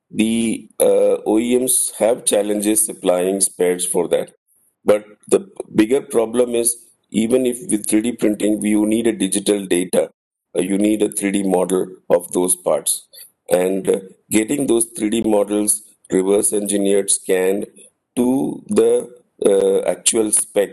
the 0.09 0.69
OEMs 0.79 1.95
have 1.99 2.25
challenges 2.25 2.85
supplying 2.85 3.39
spares 3.39 3.85
for 3.85 4.07
that 4.09 4.33
but 4.83 5.05
the 5.27 5.49
bigger 5.75 6.01
problem 6.01 6.55
is 6.55 6.85
even 7.11 7.45
if 7.45 7.59
with 7.69 7.85
3D 7.87 8.13
printing, 8.13 8.61
you 8.61 8.85
need 8.85 9.07
a 9.07 9.11
digital 9.11 9.65
data, 9.65 10.09
uh, 10.57 10.61
you 10.61 10.77
need 10.77 11.01
a 11.01 11.09
3D 11.09 11.43
model 11.43 11.87
of 12.09 12.31
those 12.31 12.55
parts. 12.55 13.07
And 13.49 13.89
uh, 13.89 13.99
getting 14.29 14.67
those 14.67 14.91
3D 14.93 15.25
models 15.25 15.83
reverse 16.09 16.53
engineered, 16.53 17.09
scanned 17.09 17.67
to 18.15 18.63
the 18.67 19.13
uh, 19.45 19.79
actual 19.89 20.31
spec 20.31 20.69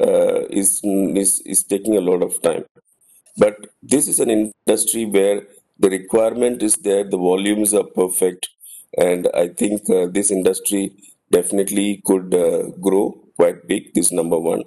uh, 0.00 0.46
is, 0.50 0.80
is, 0.84 1.40
is 1.46 1.62
taking 1.62 1.96
a 1.96 2.00
lot 2.00 2.22
of 2.22 2.40
time. 2.42 2.64
But 3.36 3.56
this 3.82 4.08
is 4.08 4.20
an 4.20 4.30
industry 4.30 5.04
where 5.06 5.42
the 5.78 5.90
requirement 5.90 6.62
is 6.62 6.74
there, 6.76 7.04
the 7.04 7.16
volumes 7.16 7.72
are 7.72 7.84
perfect, 7.84 8.48
and 8.98 9.28
I 9.34 9.48
think 9.48 9.88
uh, 9.88 10.06
this 10.06 10.30
industry 10.30 10.92
definitely 11.30 12.02
could 12.04 12.34
uh, 12.34 12.70
grow 12.80 13.18
quite 13.40 13.66
big. 13.72 13.92
This 13.94 14.06
is 14.06 14.12
number 14.12 14.38
one. 14.38 14.62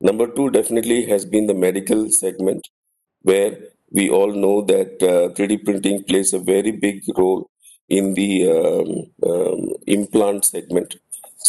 Number 0.00 0.26
two 0.36 0.50
definitely 0.50 1.00
has 1.12 1.24
been 1.24 1.46
the 1.46 1.54
medical 1.66 2.10
segment, 2.10 2.68
where 3.22 3.52
we 3.90 4.10
all 4.10 4.32
know 4.44 4.56
that 4.74 5.02
uh, 5.02 5.24
3D 5.34 5.64
printing 5.64 6.04
plays 6.04 6.32
a 6.32 6.38
very 6.38 6.72
big 6.72 7.02
role 7.16 7.50
in 7.88 8.14
the 8.20 8.32
um, 8.56 8.90
um, 9.30 9.60
implant 9.98 10.44
segment. 10.54 10.92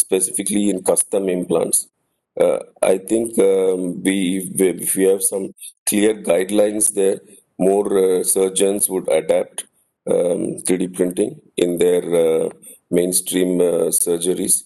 specifically 0.00 0.64
in 0.70 0.82
custom 0.88 1.28
implants. 1.34 1.78
Uh, 2.44 2.58
I 2.82 2.98
think 3.10 3.38
um, 3.38 4.02
we, 4.02 4.16
if 4.54 4.94
we 4.96 5.04
have 5.04 5.22
some 5.22 5.54
clear 5.88 6.14
guidelines 6.30 6.86
there, 6.98 7.18
more 7.58 7.88
uh, 7.98 8.22
surgeons 8.22 8.88
would 8.90 9.08
adapt 9.20 9.64
um, 10.14 10.42
3D 10.66 10.94
printing 10.94 11.40
in 11.56 11.78
their 11.78 12.02
uh, 12.24 12.50
mainstream 12.90 13.60
uh, 13.60 13.88
surgeries. 14.04 14.64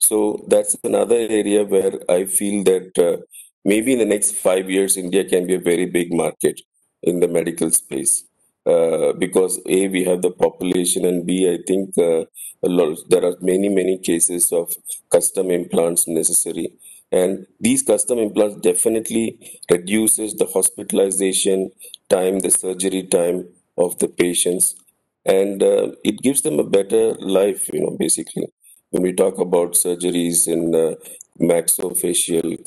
So 0.00 0.44
that's 0.48 0.76
another 0.84 1.16
area 1.16 1.64
where 1.64 1.92
I 2.08 2.24
feel 2.24 2.64
that 2.64 2.98
uh, 2.98 3.22
maybe 3.64 3.92
in 3.92 3.98
the 3.98 4.04
next 4.14 4.32
five 4.32 4.70
years, 4.70 4.96
India 4.96 5.24
can 5.24 5.46
be 5.46 5.54
a 5.54 5.60
very 5.60 5.86
big 5.86 6.12
market 6.12 6.60
in 7.02 7.20
the 7.20 7.28
medical 7.28 7.70
space. 7.70 8.24
Uh, 8.66 9.12
because 9.14 9.58
a 9.66 9.88
we 9.88 10.04
have 10.04 10.20
the 10.20 10.30
population 10.30 11.06
and 11.06 11.24
b 11.26 11.48
i 11.50 11.56
think 11.66 11.96
uh, 11.96 12.24
lot 12.62 12.94
there 13.08 13.24
are 13.24 13.34
many 13.40 13.70
many 13.70 13.96
cases 13.96 14.52
of 14.52 14.74
custom 15.10 15.50
implants 15.50 16.06
necessary. 16.06 16.68
And 17.12 17.46
these 17.58 17.82
custom 17.82 18.18
implants 18.18 18.60
definitely 18.60 19.26
reduces 19.70 20.34
the 20.34 20.44
hospitalization 20.46 21.70
time 22.08 22.40
the 22.40 22.50
surgery 22.50 23.02
time 23.02 23.48
of 23.78 23.98
the 23.98 24.08
patients. 24.08 24.76
And 25.24 25.62
uh, 25.62 25.92
it 26.04 26.20
gives 26.22 26.42
them 26.42 26.58
a 26.60 26.64
better 26.64 27.14
life 27.14 27.68
you 27.72 27.80
know 27.80 27.96
basically 27.98 28.46
when 28.90 29.02
we 29.02 29.12
talk 29.12 29.38
about 29.38 29.72
surgeries 29.72 30.46
in 30.48 30.74
uh, 30.74 30.94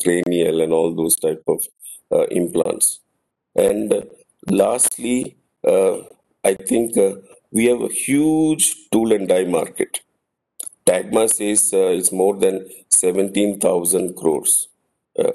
cranial 0.04 0.62
and 0.62 0.74
all 0.74 0.94
those 0.96 1.16
type 1.18 1.44
of 1.48 1.64
uh, 2.12 2.26
implants. 2.32 3.00
And 3.56 4.04
lastly 4.50 5.38
uh, 5.66 6.00
i 6.44 6.54
think 6.54 6.98
uh, 6.98 7.16
we 7.52 7.66
have 7.66 7.82
a 7.82 7.88
huge 7.88 8.76
tool 8.92 9.14
and 9.14 9.28
die 9.28 9.46
market. 9.46 10.02
TAGMA 10.86 11.30
says 11.30 11.72
uh, 11.74 11.88
it's 11.88 12.12
more 12.12 12.36
than 12.36 12.68
17000 12.90 14.16
crores. 14.16 14.68
Uh, 15.18 15.32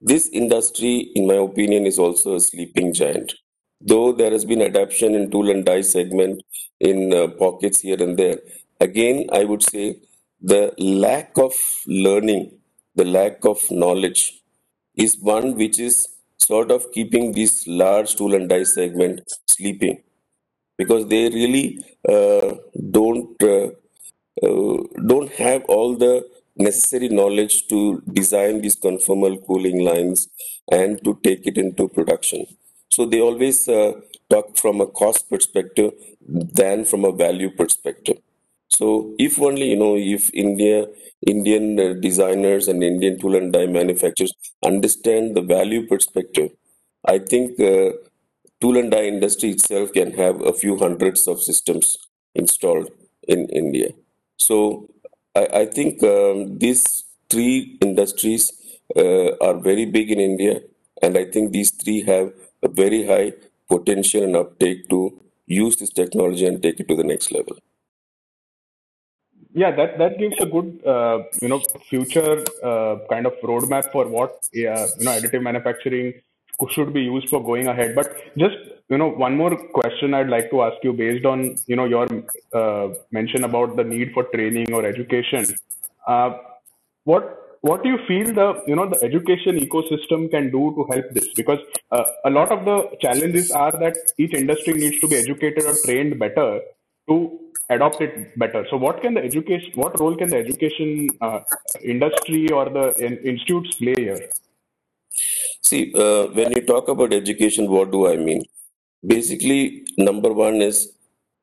this 0.00 0.28
industry, 0.28 1.10
in 1.14 1.26
my 1.26 1.34
opinion, 1.34 1.86
is 1.86 1.98
also 1.98 2.34
a 2.34 2.40
sleeping 2.40 2.92
giant. 2.92 3.34
Though 3.80 4.12
there 4.12 4.32
has 4.32 4.44
been 4.44 4.60
adaptation 4.60 5.14
in 5.14 5.30
tool 5.30 5.48
and 5.48 5.64
die 5.64 5.82
segment 5.82 6.42
in 6.80 7.32
pockets 7.38 7.80
here 7.80 8.02
and 8.02 8.18
there, 8.18 8.38
again, 8.80 9.26
I 9.32 9.44
would 9.44 9.62
say 9.62 9.96
the 10.40 10.72
lack 10.78 11.32
of 11.36 11.54
learning, 11.86 12.58
the 12.94 13.04
lack 13.04 13.44
of 13.44 13.58
knowledge 13.70 14.42
is 14.96 15.16
one 15.18 15.56
which 15.56 15.78
is 15.78 16.06
sort 16.38 16.70
of 16.70 16.90
keeping 16.92 17.32
this 17.32 17.66
large 17.66 18.14
tool 18.16 18.34
and 18.34 18.48
die 18.48 18.62
segment 18.64 19.20
sleeping 19.46 20.02
because 20.76 21.06
they 21.08 21.28
really 21.30 21.80
uh, 22.08 22.54
don't 22.90 23.42
uh, 23.42 23.68
uh, 24.46 24.78
don't 25.06 25.30
have 25.32 25.64
all 25.66 25.96
the 25.96 26.26
necessary 26.56 27.08
knowledge 27.08 27.66
to 27.68 28.02
design 28.12 28.60
these 28.60 28.76
conformal 28.76 29.34
cooling 29.46 29.84
lines 29.84 30.28
and 30.70 31.02
to 31.04 31.18
take 31.22 31.46
it 31.46 31.56
into 31.58 31.88
production. 31.88 32.46
So 32.90 33.06
they 33.06 33.20
always 33.20 33.68
uh, 33.68 33.92
talk 34.30 34.56
from 34.56 34.80
a 34.80 34.86
cost 34.86 35.28
perspective 35.30 35.92
than 36.28 36.84
from 36.84 37.04
a 37.04 37.12
value 37.12 37.50
perspective. 37.50 38.18
So 38.68 39.14
if 39.18 39.40
only 39.40 39.70
you 39.70 39.76
know 39.76 39.96
if 39.96 40.30
India 40.34 40.86
Indian 41.26 41.78
uh, 41.80 41.94
designers 42.00 42.68
and 42.68 42.82
Indian 42.82 43.18
tool 43.18 43.34
and 43.36 43.52
die 43.52 43.66
manufacturers 43.66 44.32
understand 44.64 45.34
the 45.34 45.42
value 45.42 45.86
perspective, 45.86 46.50
I 47.04 47.18
think 47.18 47.58
uh, 47.60 47.90
tool 48.60 48.76
and 48.76 48.90
die 48.90 49.04
industry 49.04 49.50
itself 49.50 49.92
can 49.92 50.12
have 50.12 50.40
a 50.40 50.52
few 50.52 50.76
hundreds 50.78 51.26
of 51.26 51.42
systems 51.42 51.96
installed 52.34 52.90
in 53.26 53.48
India. 53.48 53.90
So 54.36 54.88
I, 55.34 55.44
I 55.62 55.66
think 55.66 56.02
um, 56.02 56.58
these 56.58 57.04
three 57.30 57.78
industries 57.80 58.52
uh, 58.96 59.30
are 59.46 59.58
very 59.58 59.86
big 59.86 60.10
in 60.10 60.20
India, 60.20 60.60
and 61.02 61.16
I 61.16 61.24
think 61.24 61.52
these 61.52 61.70
three 61.70 62.02
have 62.02 62.32
a 62.62 62.68
very 62.68 63.06
high 63.06 63.32
potential 63.68 64.22
and 64.24 64.36
uptake 64.36 64.88
to 64.90 65.20
use 65.46 65.76
this 65.76 65.90
technology 65.90 66.46
and 66.46 66.62
take 66.62 66.80
it 66.80 66.88
to 66.88 66.96
the 66.96 67.04
next 67.04 67.32
level. 67.32 67.56
Yeah, 69.54 69.70
that 69.76 69.98
that 69.98 70.18
gives 70.18 70.36
a 70.40 70.46
good 70.46 70.80
uh, 70.86 71.20
you 71.40 71.48
know 71.48 71.60
future 71.88 72.44
uh, 72.62 72.96
kind 73.10 73.26
of 73.26 73.32
roadmap 73.42 73.90
for 73.92 74.06
what 74.06 74.30
uh, 74.30 74.86
you 74.98 75.04
know 75.04 75.14
additive 75.18 75.42
manufacturing 75.42 76.12
should 76.70 76.92
be 76.92 77.02
used 77.02 77.28
for 77.28 77.42
going 77.42 77.66
ahead. 77.66 77.94
But 77.94 78.14
just 78.36 78.56
you 78.90 78.98
know 78.98 79.08
one 79.08 79.36
more 79.36 79.56
question 79.78 80.12
I'd 80.12 80.28
like 80.28 80.50
to 80.50 80.62
ask 80.62 80.76
you 80.82 80.92
based 80.92 81.24
on 81.24 81.56
you 81.66 81.76
know 81.76 81.86
your 81.86 82.06
uh, 82.52 82.88
mention 83.10 83.44
about 83.44 83.76
the 83.76 83.84
need 83.84 84.12
for 84.12 84.24
training 84.24 84.72
or 84.72 84.84
education. 84.84 85.46
Uh, 86.06 86.30
what 87.04 87.58
what 87.62 87.82
do 87.82 87.88
you 87.88 87.98
feel 88.06 88.32
the 88.34 88.62
you 88.66 88.76
know 88.76 88.88
the 88.88 89.02
education 89.02 89.58
ecosystem 89.58 90.30
can 90.30 90.50
do 90.50 90.74
to 90.76 90.86
help 90.92 91.10
this? 91.12 91.28
Because 91.34 91.58
uh, 91.90 92.04
a 92.26 92.30
lot 92.30 92.52
of 92.52 92.64
the 92.66 92.96
challenges 93.00 93.50
are 93.50 93.72
that 93.72 93.96
each 94.18 94.34
industry 94.34 94.74
needs 94.74 95.00
to 95.00 95.08
be 95.08 95.16
educated 95.16 95.64
or 95.64 95.74
trained 95.84 96.18
better 96.18 96.60
to 97.08 97.38
adopt 97.70 98.00
it 98.00 98.38
better. 98.38 98.66
So 98.70 98.76
what 98.76 99.00
can 99.02 99.14
the 99.14 99.22
education 99.22 99.72
what 99.74 99.98
role 100.00 100.16
can 100.16 100.28
the 100.28 100.38
education 100.38 101.08
uh, 101.20 101.40
industry 101.82 102.50
or 102.50 102.68
the 102.68 102.92
in, 102.98 103.18
institutes 103.18 103.76
play 103.76 103.94
here? 103.96 104.28
See, 105.62 105.92
uh, 105.94 106.28
when 106.28 106.52
you 106.52 106.62
talk 106.62 106.88
about 106.88 107.12
education, 107.12 107.70
what 107.70 107.90
do 107.90 108.06
I 108.08 108.16
mean? 108.16 108.42
Basically, 109.06 109.84
number 109.96 110.32
one 110.32 110.62
is 110.62 110.92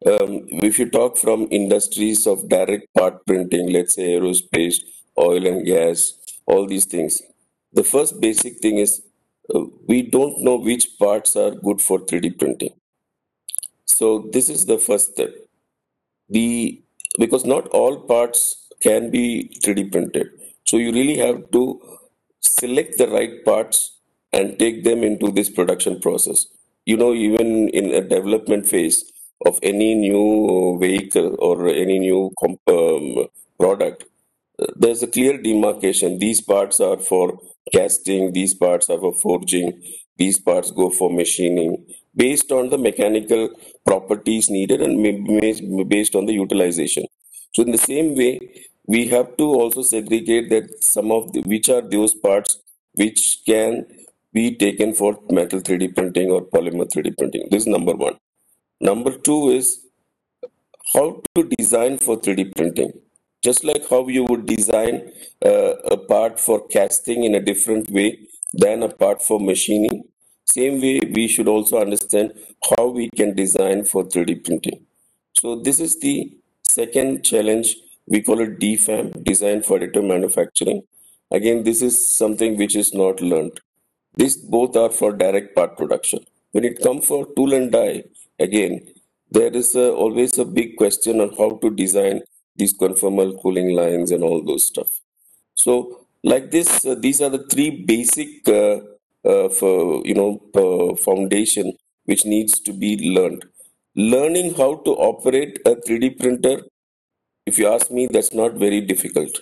um, 0.06 0.46
if 0.70 0.80
you 0.80 0.90
talk 0.90 1.18
from 1.18 1.48
industries 1.52 2.26
of 2.28 2.50
direct 2.50 2.94
part 2.94 3.26
printing, 3.26 3.72
let's 3.72 3.96
say 3.96 4.16
aerospace, 4.16 4.82
oil 5.18 5.46
and 5.46 5.66
gas, 5.66 6.14
all 6.46 6.68
these 6.68 6.86
things, 6.86 7.22
the 7.74 7.84
first 7.84 8.20
basic 8.20 8.60
thing 8.60 8.78
is 8.78 9.02
uh, 9.54 9.62
we 9.88 10.02
don't 10.02 10.44
know 10.44 10.58
which 10.58 10.88
parts 11.00 11.36
are 11.36 11.52
good 11.52 11.82
for 11.82 12.00
3D 12.00 12.40
printing. 12.40 12.74
So 13.86 14.30
this 14.32 14.50
is 14.50 14.66
the 14.66 14.78
first 14.78 15.12
step. 15.12 15.34
The 16.30 16.82
because 17.18 17.46
not 17.46 17.68
all 17.70 18.00
parts 18.02 18.68
can 18.82 19.10
be 19.10 19.58
3D 19.64 19.92
printed. 19.92 20.28
So 20.66 20.78
you 20.78 20.92
really 20.92 21.18
have 21.18 21.52
to 21.52 21.82
select 22.42 22.98
the 22.98 23.08
right 23.08 23.44
parts 23.46 23.98
and 24.34 24.60
take 24.60 24.84
them 24.84 25.04
into 25.04 25.32
this 25.32 25.50
production 25.50 26.00
process. 26.00 26.48
You 26.86 26.98
know, 26.98 27.14
even 27.14 27.70
in 27.70 27.94
a 27.94 28.02
development 28.02 28.68
phase 28.68 29.12
of 29.46 29.60
any 29.64 29.96
new 29.96 30.78
vehicle 30.80 31.36
or 31.40 31.68
any 31.70 32.00
new 32.00 32.32
um, 32.68 33.28
product, 33.60 34.06
there's 34.76 35.04
a 35.04 35.08
clear 35.08 35.42
demarcation. 35.42 36.20
These 36.20 36.42
parts 36.42 36.80
are 36.80 36.98
for 36.98 37.40
casting, 37.74 38.34
these 38.34 38.54
parts 38.54 38.90
are 38.90 39.00
for 39.00 39.14
forging, 39.14 39.82
these 40.18 40.40
parts 40.40 40.72
go 40.72 40.90
for 40.90 41.10
machining 41.10 41.86
based 42.16 42.52
on 42.52 42.70
the 42.70 42.78
mechanical 42.78 43.50
properties 43.86 44.50
needed 44.50 44.82
and 44.82 45.90
based 45.90 46.16
on 46.16 46.26
the 46.26 46.34
utilization. 46.34 47.06
So, 47.54 47.64
in 47.64 47.72
the 47.72 47.78
same 47.78 48.16
way, 48.16 48.40
we 48.88 49.08
have 49.08 49.36
to 49.38 49.44
also 49.44 49.82
segregate 49.82 50.50
that 50.50 50.84
some 50.84 51.12
of 51.12 51.34
the, 51.34 51.42
which 51.42 51.70
are 51.70 51.82
those 51.82 52.14
parts 52.14 52.60
which 52.94 53.42
can 53.46 53.86
be 54.34 54.56
taken 54.56 54.94
for 54.94 55.20
metal 55.30 55.60
3D 55.60 55.96
printing 55.96 56.30
or 56.30 56.42
polymer 56.46 56.88
3D 56.94 57.18
printing. 57.18 57.48
This 57.50 57.64
is 57.64 57.68
number 57.68 57.94
one. 57.94 58.18
Number 58.80 59.18
two 59.18 59.50
is 59.50 59.86
how 60.94 61.22
to 61.34 61.44
design 61.58 61.98
for 61.98 62.18
3D 62.18 62.56
printing. 62.56 62.92
Just 63.44 63.64
like 63.64 63.88
how 63.90 64.08
you 64.08 64.24
would 64.26 64.46
design 64.46 65.12
uh, 65.46 65.74
a 65.96 65.98
part 65.98 66.40
for 66.40 66.68
casting 66.68 67.24
in 67.24 67.36
a 67.36 67.42
different 67.42 67.90
way 67.90 68.28
than 68.54 68.84
a 68.84 68.90
part 68.90 69.22
for 69.22 69.40
machining, 69.40 70.05
same 70.46 70.80
way 70.82 71.00
we 71.14 71.28
should 71.28 71.48
also 71.48 71.80
understand 71.80 72.34
how 72.70 72.88
we 72.88 73.10
can 73.16 73.36
design 73.36 73.84
for 73.86 74.04
3D 74.04 74.46
printing. 74.46 74.86
So 75.34 75.56
this 75.56 75.80
is 75.80 76.00
the 76.00 76.38
second 76.64 77.24
challenge. 77.24 77.76
We 78.08 78.22
call 78.22 78.40
it 78.40 78.60
DFAM, 78.60 79.24
Design 79.24 79.64
for 79.64 79.80
Additive 79.80 80.08
Manufacturing. 80.08 80.84
Again, 81.32 81.64
this 81.64 81.82
is 81.82 82.18
something 82.18 82.58
which 82.58 82.76
is 82.76 82.94
not 82.94 83.20
learned. 83.22 83.60
These 84.16 84.38
both 84.38 84.76
are 84.78 84.92
for 84.92 85.12
direct 85.12 85.56
part 85.56 85.78
production. 85.78 86.20
When 86.52 86.64
it 86.64 86.82
comes 86.82 87.06
for 87.06 87.28
tool 87.36 87.54
and 87.54 87.72
die, 87.72 88.04
again, 88.40 88.88
there 89.32 89.54
is 89.54 89.76
a, 89.76 89.92
always 89.92 90.38
a 90.38 90.46
big 90.46 90.78
question 90.78 91.20
on 91.20 91.36
how 91.36 91.58
to 91.62 91.70
design 91.70 92.22
these 92.56 92.78
conformal 92.78 93.42
cooling 93.42 93.76
lines 93.76 94.12
and 94.12 94.24
all 94.24 94.42
those 94.42 94.66
stuff. 94.66 94.88
So, 95.56 96.06
like 96.24 96.52
this, 96.52 96.86
uh, 96.86 96.96
these 96.96 97.22
are 97.22 97.30
the 97.30 97.46
three 97.52 97.84
basic, 97.84 98.48
uh, 98.48 98.80
uh, 99.26 99.50
for, 99.50 100.02
you 100.06 100.14
know, 100.14 100.42
uh, 100.56 100.96
foundation 100.96 101.74
which 102.06 102.26
needs 102.26 102.60
to 102.60 102.74
be 102.74 103.10
learned. 103.10 103.46
Learning 103.96 104.54
how 104.56 104.76
to 104.86 104.92
operate 104.92 105.60
a 105.66 105.76
3D 105.76 106.20
printer, 106.20 106.62
if 107.46 107.58
you 107.58 107.68
ask 107.68 107.90
me, 107.92 108.08
that's 108.08 108.34
not 108.34 108.54
very 108.54 108.82
difficult. 108.82 109.42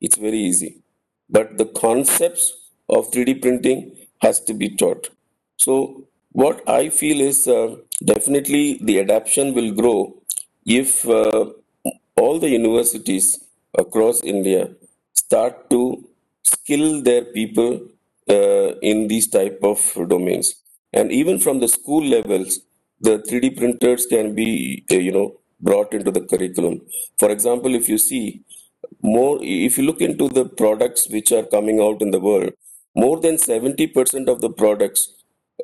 It's 0.00 0.16
very 0.16 0.38
easy. 0.38 0.82
But 1.28 1.58
the 1.58 1.66
concepts 1.66 2.52
of 2.88 3.10
3D 3.10 3.42
printing 3.42 3.96
has 4.20 4.40
to 4.40 4.54
be 4.54 4.76
taught. 4.76 5.10
So, 5.56 6.08
what 6.32 6.66
I 6.68 6.88
feel 6.88 7.20
is 7.20 7.46
uh, 7.46 7.76
definitely 8.04 8.78
the 8.82 8.98
adoption 8.98 9.52
will 9.54 9.72
grow 9.72 10.22
if 10.64 11.06
uh, 11.06 11.46
all 12.16 12.38
the 12.38 12.48
universities 12.48 13.44
across 13.78 14.22
India 14.22 14.70
start 15.14 15.68
to 15.70 16.08
skill 16.42 17.02
their 17.02 17.24
people 17.24 17.80
uh, 18.28 18.74
in 18.80 19.08
these 19.08 19.28
type 19.28 19.58
of 19.62 19.78
domains. 20.08 20.54
And 20.92 21.10
even 21.10 21.38
from 21.38 21.60
the 21.60 21.68
school 21.68 22.04
levels, 22.04 22.60
the 23.00 23.18
3D 23.18 23.56
printers 23.56 24.06
can 24.06 24.34
be, 24.34 24.84
uh, 24.90 24.96
you 24.96 25.12
know, 25.12 25.40
brought 25.60 25.94
into 25.94 26.10
the 26.10 26.20
curriculum. 26.20 26.82
For 27.18 27.30
example, 27.30 27.74
if 27.74 27.88
you 27.88 27.98
see 27.98 28.42
more, 29.02 29.38
if 29.40 29.78
you 29.78 29.84
look 29.84 30.00
into 30.00 30.28
the 30.28 30.44
products 30.44 31.08
which 31.08 31.32
are 31.32 31.44
coming 31.44 31.80
out 31.80 32.02
in 32.02 32.10
the 32.10 32.20
world, 32.20 32.52
more 32.94 33.20
than 33.20 33.36
70% 33.36 34.28
of 34.28 34.40
the 34.40 34.50
products 34.50 35.08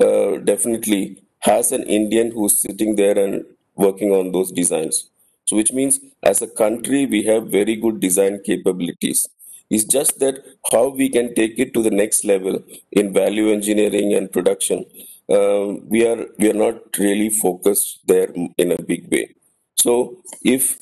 uh, 0.00 0.38
definitely 0.38 1.22
has 1.40 1.72
an 1.72 1.82
Indian 1.84 2.30
who's 2.30 2.60
sitting 2.60 2.96
there 2.96 3.18
and 3.18 3.44
working 3.76 4.10
on 4.12 4.32
those 4.32 4.50
designs. 4.50 5.10
So, 5.44 5.56
which 5.56 5.72
means 5.72 6.00
as 6.22 6.42
a 6.42 6.46
country, 6.46 7.06
we 7.06 7.22
have 7.24 7.48
very 7.48 7.76
good 7.76 8.00
design 8.00 8.40
capabilities. 8.44 9.26
It's 9.70 9.84
just 9.84 10.18
that 10.20 10.42
how 10.72 10.88
we 10.88 11.08
can 11.10 11.34
take 11.34 11.58
it 11.58 11.74
to 11.74 11.82
the 11.82 11.90
next 11.90 12.24
level 12.24 12.62
in 12.92 13.12
value 13.12 13.50
engineering 13.50 14.14
and 14.14 14.32
production. 14.32 14.84
Um, 15.28 15.86
we 15.88 16.06
are 16.06 16.26
we 16.38 16.50
are 16.50 16.60
not 16.66 16.96
really 16.98 17.28
focused 17.28 18.00
there 18.06 18.30
in 18.56 18.72
a 18.72 18.82
big 18.82 19.10
way. 19.12 19.34
So, 19.76 20.22
if 20.42 20.78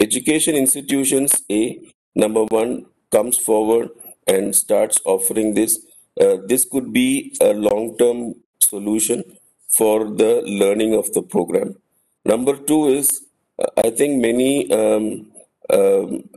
education 0.00 0.54
institutions 0.56 1.42
A 1.50 1.80
number 2.14 2.44
one 2.44 2.86
comes 3.10 3.38
forward 3.38 3.90
and 4.26 4.54
starts 4.54 5.00
offering 5.04 5.54
this, 5.54 5.78
uh, 6.20 6.36
this 6.46 6.64
could 6.64 6.92
be 6.92 7.36
a 7.40 7.52
long-term 7.54 8.34
solution 8.60 9.24
for 9.68 10.04
the 10.04 10.42
learning 10.42 10.94
of 10.94 11.12
the 11.12 11.22
program. 11.22 11.76
Number 12.24 12.56
two 12.56 12.88
is, 12.88 13.22
uh, 13.58 13.66
I 13.76 13.90
think 13.90 14.20
many 14.20 14.70
um, 14.72 15.30
um, 15.70 16.28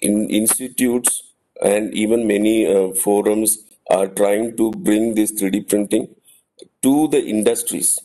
in 0.00 0.28
institutes 0.30 1.22
and 1.64 1.92
even 1.94 2.26
many 2.26 2.66
uh, 2.66 2.92
forums 2.92 3.58
are 3.90 4.08
trying 4.08 4.56
to 4.56 4.70
bring 4.72 5.14
this 5.14 5.32
3D 5.32 5.62
printing 5.62 6.14
to 6.82 7.08
the 7.08 7.22
industries. 7.22 8.00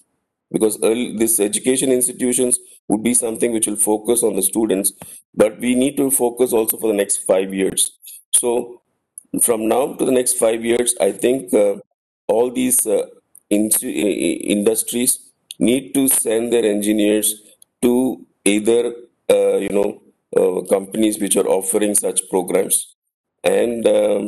Because 0.52 0.82
early, 0.82 1.18
this 1.18 1.40
education 1.40 1.92
institutions 1.92 2.58
would 2.88 3.04
be 3.04 3.14
something 3.14 3.52
which 3.52 3.68
will 3.68 3.76
focus 3.76 4.24
on 4.24 4.36
the 4.36 4.42
students 4.42 4.94
but 5.36 5.60
we 5.60 5.76
need 5.76 5.98
to 5.98 6.10
focus 6.10 6.54
also 6.54 6.78
for 6.78 6.88
the 6.88 6.94
next 6.94 7.18
five 7.18 7.54
years. 7.54 7.92
So 8.34 8.82
from 9.42 9.68
now 9.68 9.94
to 9.94 10.06
the 10.06 10.12
next 10.12 10.34
five 10.38 10.64
years 10.64 10.96
i 11.02 11.12
think 11.12 11.54
uh, 11.54 11.76
all 12.28 12.52
these 12.52 12.86
uh, 12.88 13.06
in- 13.50 13.70
industries 14.56 15.32
need 15.60 15.94
to 15.94 16.08
send 16.08 16.54
their 16.54 16.66
engineers 16.66 17.42
to 17.82 18.26
either 18.46 18.94
uh, 19.30 19.58
you 19.58 19.70
know 19.70 20.02
uh, 20.38 20.62
companies 20.68 21.20
which 21.20 21.36
are 21.36 21.48
offering 21.48 21.96
such 21.96 22.22
programs 22.30 22.96
and 23.56 23.88
um, 23.88 24.24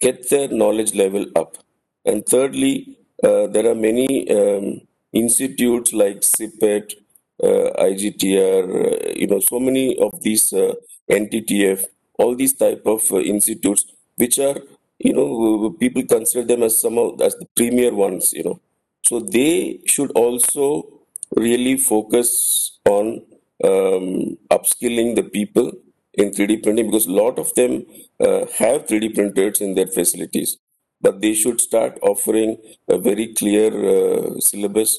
get 0.00 0.28
their 0.30 0.48
knowledge 0.48 0.92
level 1.02 1.24
up 1.42 1.56
and 2.04 2.26
thirdly 2.26 2.74
uh, 3.22 3.46
there 3.54 3.66
are 3.70 3.74
many 3.74 4.08
um, 4.38 4.80
institutes 5.12 5.92
like 5.92 6.20
CIPET, 6.20 6.94
uh, 7.42 7.70
IGTR, 7.88 8.62
uh, 9.08 9.12
you 9.16 9.26
know, 9.26 9.40
so 9.40 9.58
many 9.60 9.96
of 9.98 10.20
these 10.22 10.52
uh, 10.52 10.74
NTTF, 11.10 11.84
all 12.18 12.34
these 12.34 12.54
type 12.54 12.82
of 12.86 13.00
uh, 13.12 13.20
institutes, 13.20 13.86
which 14.16 14.38
are, 14.38 14.56
you 14.98 15.12
know, 15.14 15.70
people 15.78 16.02
consider 16.04 16.44
them 16.46 16.62
as 16.64 16.80
some 16.80 16.98
of 16.98 17.20
as 17.20 17.34
the 17.36 17.46
premier 17.56 17.94
ones, 17.94 18.32
you 18.32 18.44
know. 18.44 18.60
So 19.06 19.20
they 19.20 19.80
should 19.86 20.10
also 20.12 21.00
really 21.36 21.76
focus 21.76 22.78
on 22.88 23.22
um, 23.62 24.36
upskilling 24.50 25.14
the 25.16 25.24
people 25.24 25.72
in 26.16 26.30
3D 26.30 26.62
printing 26.62 26.86
because 26.86 27.06
a 27.06 27.12
lot 27.12 27.38
of 27.38 27.54
them 27.54 27.84
uh, 28.20 28.46
have 28.58 28.86
3D 28.86 29.14
printers 29.14 29.60
in 29.60 29.74
their 29.74 29.86
facilities 29.86 30.58
but 31.00 31.20
they 31.20 31.34
should 31.34 31.60
start 31.60 31.98
offering 32.02 32.56
a 32.88 32.98
very 32.98 33.26
clear 33.34 33.68
uh, 33.94 34.40
syllabus 34.40 34.92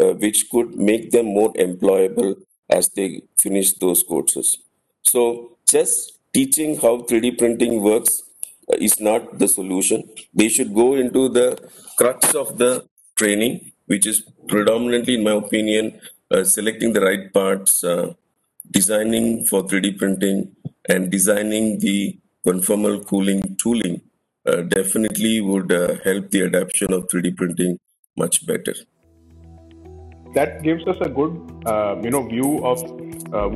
uh, 0.00 0.12
which 0.24 0.50
could 0.50 0.74
make 0.76 1.10
them 1.10 1.26
more 1.26 1.52
employable 1.54 2.34
as 2.68 2.88
they 2.90 3.22
finish 3.40 3.72
those 3.74 4.02
courses. 4.02 4.58
So, 5.02 5.56
just 5.66 6.18
teaching 6.34 6.76
how 6.76 6.98
3D 6.98 7.38
printing 7.38 7.82
works 7.82 8.22
uh, 8.70 8.76
is 8.78 9.00
not 9.00 9.38
the 9.38 9.48
solution. 9.48 10.08
They 10.34 10.48
should 10.48 10.74
go 10.74 10.94
into 10.96 11.28
the 11.28 11.48
crux 11.96 12.34
of 12.34 12.58
the 12.58 12.86
training, 13.16 13.72
which 13.86 14.06
is 14.06 14.22
predominantly, 14.48 15.14
in 15.14 15.24
my 15.24 15.32
opinion, 15.32 16.00
uh, 16.30 16.44
selecting 16.44 16.92
the 16.92 17.00
right 17.00 17.32
parts, 17.32 17.84
uh, 17.84 18.12
designing 18.70 19.44
for 19.46 19.62
3D 19.62 19.96
printing, 19.98 20.55
and 20.88 21.10
designing 21.10 21.78
the 21.78 22.18
conformal 22.46 23.04
cooling 23.06 23.56
tooling 23.60 24.00
uh, 24.46 24.62
definitely 24.62 25.40
would 25.40 25.72
uh, 25.72 25.96
help 26.04 26.30
the 26.30 26.42
adoption 26.42 26.92
of 26.92 27.06
3D 27.08 27.36
printing 27.36 27.78
much 28.16 28.46
better. 28.46 28.74
That 30.34 30.62
gives 30.62 30.86
us 30.86 30.96
a 31.00 31.08
good, 31.08 31.34
uh, 31.66 31.96
you 32.02 32.10
know, 32.10 32.26
view 32.28 32.64
of 32.64 32.78
Uh, 33.32 33.48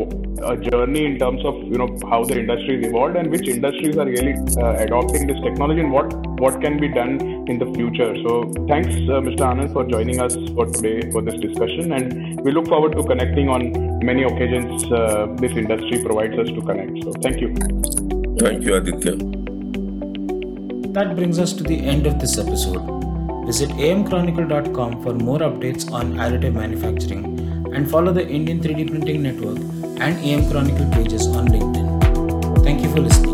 a 0.42 0.56
journey 0.56 1.04
in 1.04 1.16
terms 1.18 1.44
of 1.44 1.54
you 1.62 1.78
know 1.78 1.88
how 2.11 2.24
the 2.24 2.37
industry 2.38 2.80
is 2.80 2.87
evolved 2.88 3.14
and 3.14 3.30
which 3.30 3.46
industries 3.46 3.96
are 3.96 4.06
really 4.06 4.35
uh, 4.59 4.72
adopting 4.85 5.26
this 5.28 5.40
technology 5.42 5.80
and 5.80 5.92
what 5.92 6.12
what 6.40 6.61
can 6.61 6.78
be 6.80 6.88
done 6.88 7.20
in 7.48 7.59
the 7.59 7.66
future. 7.76 8.16
So 8.24 8.52
thanks, 8.66 8.88
uh, 8.88 9.22
Mr. 9.26 9.46
Anand, 9.50 9.72
for 9.72 9.85
joining 9.85 10.20
us 10.20 10.35
for 10.54 10.66
today 10.66 11.09
for 11.12 11.22
this 11.22 11.38
discussion, 11.40 11.92
and 11.92 12.40
we 12.40 12.50
look 12.50 12.66
forward 12.66 12.96
to 12.96 13.04
connecting 13.04 13.48
on 13.48 13.70
many 14.04 14.24
occasions 14.24 14.83
this 15.40 15.52
industry 15.52 16.02
provides 16.02 16.37
us 16.37 16.48
to 16.48 16.61
connect. 16.62 17.04
So 17.04 17.12
thank 17.12 17.40
you. 17.40 17.54
Thank 18.38 18.64
you, 18.64 18.74
Aditya. 18.74 19.16
That 20.98 21.14
brings 21.14 21.38
us 21.38 21.52
to 21.52 21.62
the 21.62 21.78
end 21.78 22.06
of 22.06 22.18
this 22.18 22.38
episode. 22.38 22.83
Visit 23.46 23.70
amchronicle.com 23.70 25.02
for 25.02 25.14
more 25.14 25.38
updates 25.38 25.90
on 25.92 26.14
additive 26.14 26.54
manufacturing 26.54 27.39
and 27.74 27.90
follow 27.90 28.12
the 28.12 28.26
Indian 28.26 28.61
3D 28.61 28.90
Printing 28.90 29.22
Network 29.22 29.59
and 30.00 30.16
AM 30.24 30.50
Chronicle 30.50 30.90
pages 30.90 31.26
on 31.28 31.48
LinkedIn. 31.48 32.64
Thank 32.64 32.83
you 32.83 32.90
for 32.90 33.00
listening. 33.00 33.30